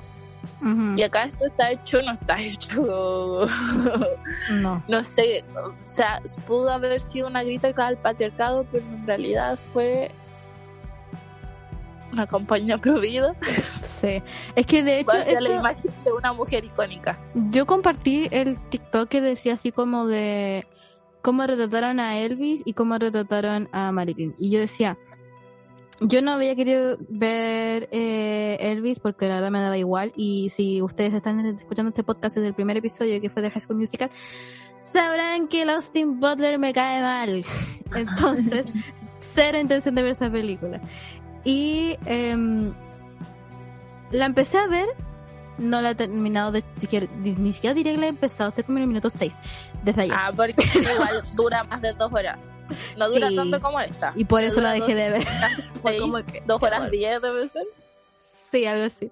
[0.95, 3.47] y acá esto está hecho no está hecho
[4.51, 9.57] no no sé o sea pudo haber sido una crítica al patriarcado pero en realidad
[9.73, 10.11] fue
[12.15, 13.35] una campaña prohibida.
[13.83, 14.21] Sí,
[14.55, 17.19] es que de hecho es la imagen de una mujer icónica.
[17.51, 20.65] Yo compartí el TikTok que decía así como de
[21.21, 24.33] cómo retrataron a Elvis y cómo retrataron a Marilyn.
[24.37, 24.97] Y yo decía,
[26.01, 30.11] yo no había querido ver eh, Elvis porque la verdad me daba igual.
[30.15, 33.61] Y si ustedes están escuchando este podcast desde el primer episodio que fue de High
[33.61, 34.11] School Musical,
[34.91, 37.45] sabrán que el Austin Butler me cae mal.
[37.95, 38.65] Entonces,
[39.33, 40.81] cero intención de ver esa película.
[41.43, 42.73] Y em,
[44.11, 44.87] la empecé a ver,
[45.57, 46.63] no la he terminado de
[47.37, 49.33] ni siquiera diré que la he empezado, estoy como en el minuto 6,
[49.83, 50.09] desde.
[50.11, 52.39] Ah, porque igual dura más de dos horas.
[52.97, 54.13] No dura tanto como esta.
[54.15, 55.27] Y por eso la dejé de ver.
[56.45, 57.63] dos horas diez debe ser.
[58.51, 59.11] Sí, algo así.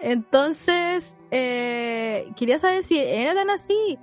[0.00, 3.98] Entonces, eh, quería saber si era tan así.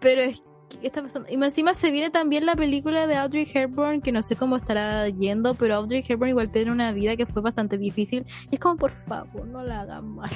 [0.00, 0.42] Pero es
[0.80, 1.28] ¿qué está pasando?
[1.30, 5.08] Y encima se viene también la película de Audrey Hepburn, que no sé cómo estará
[5.08, 8.26] yendo, pero Audrey Hepburn igual tiene una vida que fue bastante difícil.
[8.50, 10.30] Y es como, por favor, no la hagan mal.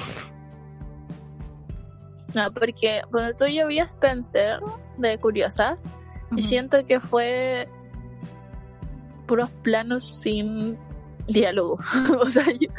[2.33, 4.59] No, porque cuando tú yo vi a Spencer
[4.97, 5.77] de Curiosa,
[6.35, 7.67] y siento que fue
[9.27, 10.77] puros planos sin
[11.27, 11.79] diálogo.
[12.21, 12.69] o sea, yo,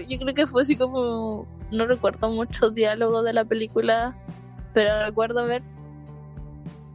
[0.00, 1.46] yo, creo que fue así como.
[1.70, 4.14] No recuerdo mucho diálogo de la película,
[4.74, 5.62] pero recuerdo ver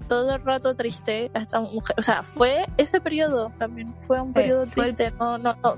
[0.08, 1.96] todo el rato triste a esta mujer.
[1.98, 3.96] O sea, fue ese periodo también.
[4.02, 5.12] Fue un periodo triste.
[5.12, 5.78] No, no, no.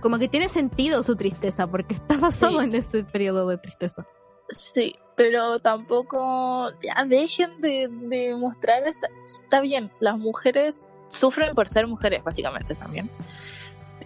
[0.00, 4.06] Como que tiene sentido su tristeza, porque está basado en ese periodo de tristeza.
[4.50, 6.70] Sí, pero tampoco.
[6.80, 8.86] Ya dejen de, mostrar.
[8.86, 9.08] Esta...
[9.26, 13.10] Está bien, las mujeres sufren por ser mujeres, básicamente también.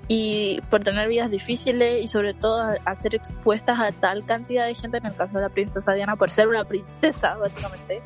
[0.09, 4.75] Y por tener vidas difíciles y sobre todo a ser expuestas a tal cantidad de
[4.75, 8.01] gente, en el caso de la princesa Diana, por ser una princesa, básicamente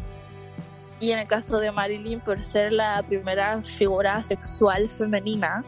[1.01, 5.64] y en el caso de Marilyn por ser la primera figura sexual femenina,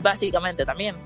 [0.00, 0.96] básicamente también.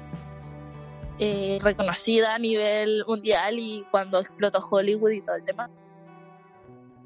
[1.19, 5.71] Eh, reconocida a nivel mundial y cuando explotó Hollywood y todo el tema.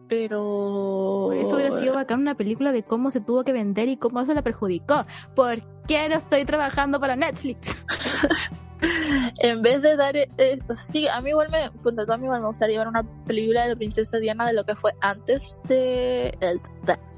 [0.08, 1.32] Pero...
[1.32, 4.34] eso hubiera sido bacán una película de cómo se tuvo que vender y cómo eso
[4.34, 5.06] la perjudicó.
[5.36, 7.84] ¿Por qué no estoy trabajando para Netflix?
[9.38, 11.70] en vez de dar eh, sí a mí igual me a
[12.16, 14.94] mí igual me gustaría ver una película de la princesa Diana de lo que fue
[15.02, 16.34] antes de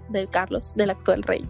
[0.09, 1.49] del Carlos del actual rey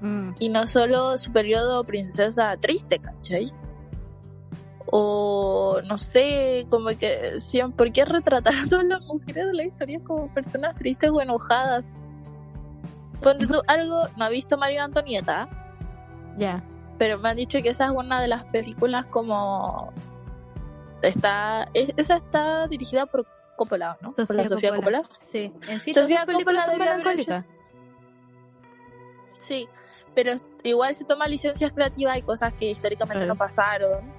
[0.00, 0.36] mm.
[0.38, 3.52] y no solo su periodo princesa triste ¿cachai?
[4.90, 9.64] O no sé como que siempre ¿por qué retratar a todas las mujeres de la
[9.64, 11.86] historia como personas tristes o enojadas?
[13.20, 15.48] Ponte tú algo no ha visto María Antonieta
[16.36, 16.62] ya
[16.98, 19.92] pero me han dicho que esa es una de las películas como
[21.02, 23.26] está esa está dirigida por
[23.56, 24.12] Coppola, ¿no?
[24.26, 25.02] por la Sofía Coppola.
[25.08, 27.44] Sí, en sí Sofía Coppola melancólica.
[29.38, 29.68] Sí,
[30.14, 34.12] pero igual se toma licencias creativas y cosas que históricamente no pasaron.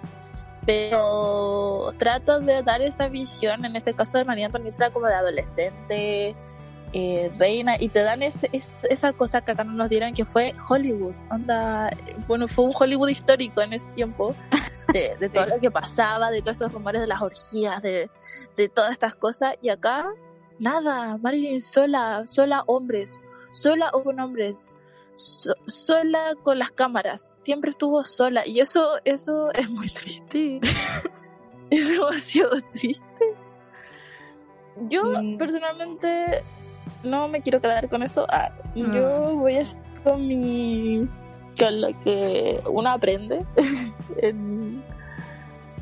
[0.67, 6.35] Pero trata de dar esa visión, en este caso de María Antonieta, como de adolescente,
[6.91, 8.49] eh, reina y te dan ese,
[8.89, 11.15] esa cosa que acá no nos dieron que fue Hollywood.
[11.31, 11.89] Onda,
[12.27, 14.35] bueno, fue un Hollywood histórico en ese tiempo,
[14.93, 18.09] de, todo lo que pasaba, de todos estos rumores de las orgías, de,
[18.57, 19.55] de todas estas cosas.
[19.61, 20.05] Y acá,
[20.59, 23.17] nada, Marilyn sola, sola hombres,
[23.51, 24.73] sola o con hombres,
[25.17, 28.45] sola con las cámaras, siempre estuvo sola.
[28.45, 30.59] Y eso, eso es muy triste.
[31.69, 33.35] es demasiado triste.
[34.89, 35.37] Yo mm.
[35.37, 36.43] personalmente
[37.03, 38.25] no me quiero quedar con eso.
[38.29, 39.31] Ah, Yo ah.
[39.33, 39.63] voy a
[40.03, 41.07] con mi.
[41.57, 43.45] con lo que uno aprende
[44.21, 44.83] en,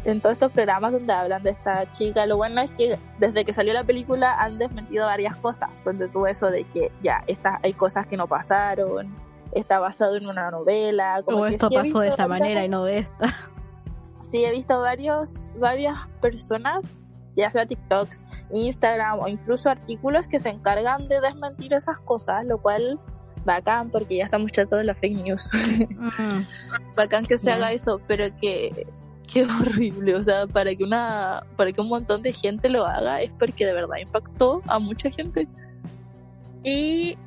[0.05, 2.25] en todos estos programas donde hablan de esta chica.
[2.25, 5.69] Lo bueno es que desde que salió la película han desmentido varias cosas.
[5.83, 9.13] Donde tuvo eso de que ya, estas, hay cosas que no pasaron,
[9.51, 11.21] está basado en una novela.
[11.25, 13.35] Como o esto pasó de esta manera y no de esta.
[14.21, 17.05] Sí, he visto varios, varias personas,
[17.35, 18.23] ya sea TikToks,
[18.53, 22.99] Instagram o incluso artículos que se encargan de desmentir esas cosas, lo cual
[23.45, 25.49] bacán porque ya estamos tratando de la fake news.
[26.95, 28.87] bacán que se haga eso, pero que
[29.25, 33.21] qué horrible, o sea, para que una para que un montón de gente lo haga
[33.21, 35.47] es porque de verdad impactó a mucha gente.
[36.63, 37.17] Y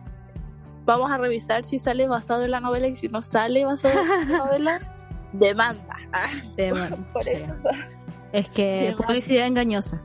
[0.85, 4.31] vamos a revisar si sale basado en la novela y si no sale basado en
[4.31, 4.81] la novela,
[5.33, 5.97] demanda.
[6.57, 6.99] Demanda.
[8.31, 10.03] Es que publicidad engañosa.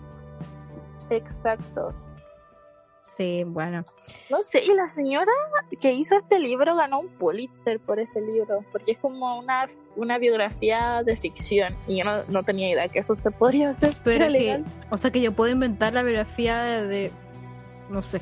[1.10, 1.94] Exacto.
[3.18, 3.84] Sí, bueno.
[4.30, 5.32] No sé, y la señora
[5.80, 10.18] que hizo este libro ganó un Pulitzer por este libro, porque es como una, una
[10.18, 13.94] biografía de ficción, y yo no, no tenía idea que eso se podría hacer.
[14.04, 17.12] Pero que, o sea que yo puedo inventar la biografía de,
[17.90, 18.20] no sé,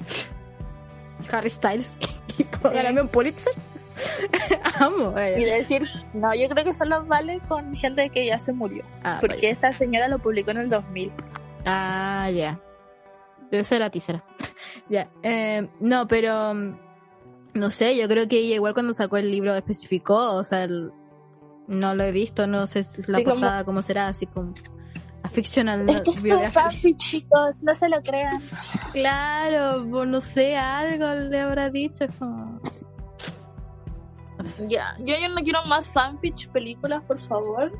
[1.31, 1.97] Harry Styles
[2.38, 3.53] y puedo ganarme un Pulitzer.
[4.80, 5.13] Amo.
[5.38, 9.19] Y decir, no, yo creo que solo vale con gente que ya se murió, ah,
[9.22, 11.11] porque esta señora lo publicó en el 2000.
[11.65, 12.59] Ah, ya.
[13.64, 14.23] Ser la tícera.
[14.90, 15.10] ya.
[15.23, 16.53] Eh, no, pero.
[16.53, 16.78] Mm,
[17.53, 21.95] no sé, yo creo que ella igual cuando sacó el libro especificó, o sea, no
[21.95, 24.53] lo he visto, no sé la portada cómo será, así como
[25.23, 28.41] a fictional Esto es un fanfic, chicos, no se lo crean.
[28.94, 32.06] Claro, no sé, algo le habrá dicho.
[34.68, 37.72] Ya, yo, yo no quiero más fanfic películas, por favor.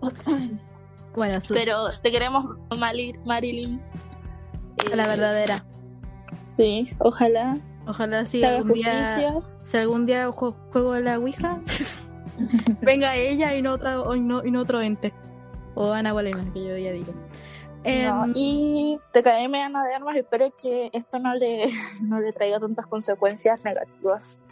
[1.14, 2.56] Bueno, pero te queremos
[3.24, 3.80] Marilyn.
[4.94, 5.64] la verdadera.
[6.56, 7.58] Sí, ojalá.
[7.86, 11.58] Ojalá si algún día, si algún día juego la Ouija,
[12.82, 15.12] venga ella y no otra y no, y no otro ente.
[15.74, 17.12] O Ana Bolena, que yo ya digo.
[17.82, 21.70] Em, y TKM Ana de Armas, espero que esto no le,
[22.02, 24.42] no le traiga tantas consecuencias negativas.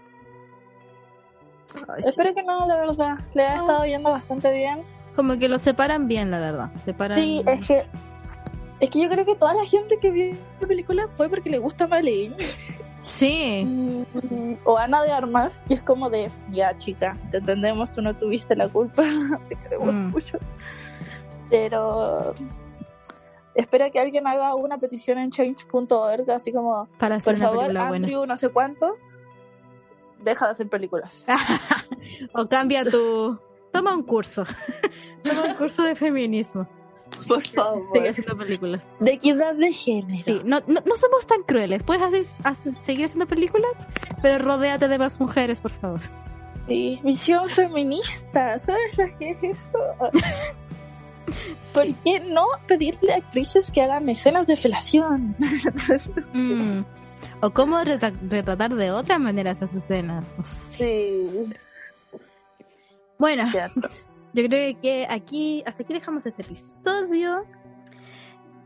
[1.98, 3.18] espero que no, la verdad.
[3.35, 6.70] Le ha estado yendo bastante bien como que lo separan bien, la verdad.
[6.76, 7.18] Separan...
[7.18, 7.86] Sí, es que
[8.78, 11.58] es que yo creo que toda la gente que vio la película fue porque le
[11.58, 12.36] gusta Malin.
[13.02, 14.06] Sí.
[14.62, 18.54] o Ana de Armas, y es como de, ya chica, te entendemos, tú no tuviste
[18.54, 19.02] la culpa,
[19.48, 20.10] te queremos mm.
[20.10, 20.38] mucho.
[21.50, 22.36] Pero
[23.56, 28.24] espero que alguien haga una petición en change.org, así como, Para hacer por favor, Andrew,
[28.24, 28.94] no sé cuánto,
[30.22, 31.26] deja de hacer películas.
[32.34, 33.36] o cambia tu,
[33.72, 34.44] Toma un curso.
[35.22, 36.68] Toma un curso de feminismo.
[37.26, 37.82] Por favor.
[37.94, 38.94] Sigue haciendo películas.
[39.00, 40.24] De equidad de género.
[40.24, 41.82] Sí, no, no, no somos tan crueles.
[41.82, 42.34] Puedes
[42.82, 43.72] seguir haciendo películas,
[44.22, 46.00] pero rodéate de más mujeres, por favor.
[46.66, 48.58] Sí, visión feminista.
[48.60, 49.78] ¿Sabes lo que es eso?
[51.74, 55.36] ¿Por qué no pedirle a actrices que hagan escenas de felación?
[56.32, 56.84] Mm.
[57.40, 60.26] O cómo retratar de otra manera esas escenas.
[60.76, 61.24] Sí.
[63.18, 63.50] Bueno,
[64.32, 67.44] yo creo que aquí, hasta aquí dejamos este episodio.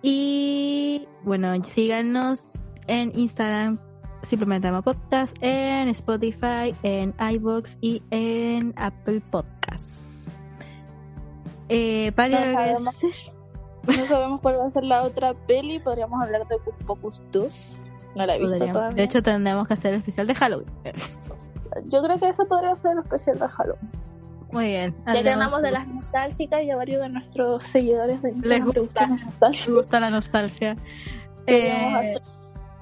[0.03, 2.45] Y bueno, síganos
[2.89, 3.79] en Instagram,
[4.23, 10.29] simplemente llama podcast, en Spotify, en iBox y en Apple Podcasts.
[11.69, 12.85] Eh, para no sabemos,
[13.87, 17.85] no sabemos cuál va a ser la otra peli, podríamos hablar de Pocus 2.
[18.17, 18.97] No la he visto todavía.
[18.97, 20.69] De hecho, tendremos que hacer el especial de Halloween.
[21.87, 24.02] Yo creo que eso podría ser el especial de Halloween.
[24.53, 24.95] Muy bien.
[25.07, 29.09] Ya que hablamos de las nostálgicas y a varios de nuestros seguidores de les gusta.
[29.51, 30.77] Les gusta la nostalgia.
[31.49, 32.15] Eh,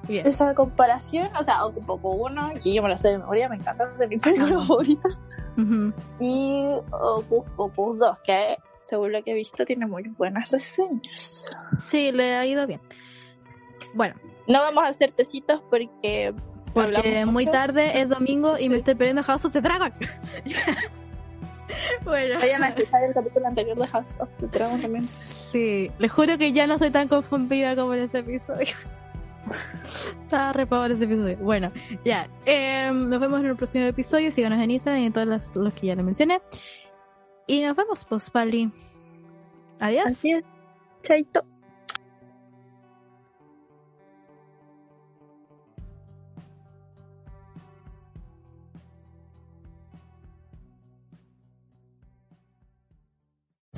[0.07, 3.87] esa comparación, o sea, Ocupó uno, que yo me la sé de memoria, me encanta,
[3.87, 5.09] de mi película favorita.
[6.19, 11.49] Y Ocupó 2, que según lo que he visto tiene muy buenas reseñas.
[11.79, 12.81] Sí, le ha ido bien.
[13.95, 14.13] Bueno.
[14.47, 16.35] No vamos a hacer tecitos porque...
[16.73, 19.91] Porque muy tarde es domingo y me estoy perdiendo House of the Dragon.
[22.03, 22.39] bueno.
[22.39, 25.07] Vayan a escuchar el capítulo anterior de House of the Dragon también.
[25.51, 28.75] Sí, les juro que ya no estoy tan confundida como en este episodio.
[30.23, 31.37] Estaba re en ese episodio.
[31.37, 31.71] Bueno,
[32.05, 32.29] ya.
[32.45, 34.31] Eh, nos vemos en el próximo episodio.
[34.31, 36.41] Síganos en Instagram y en todos los, los que ya les mencioné.
[37.47, 38.71] Y nos vemos, pues, Pali.
[39.79, 40.23] Adiós.
[40.23, 40.45] Es.
[41.01, 41.43] Chaito.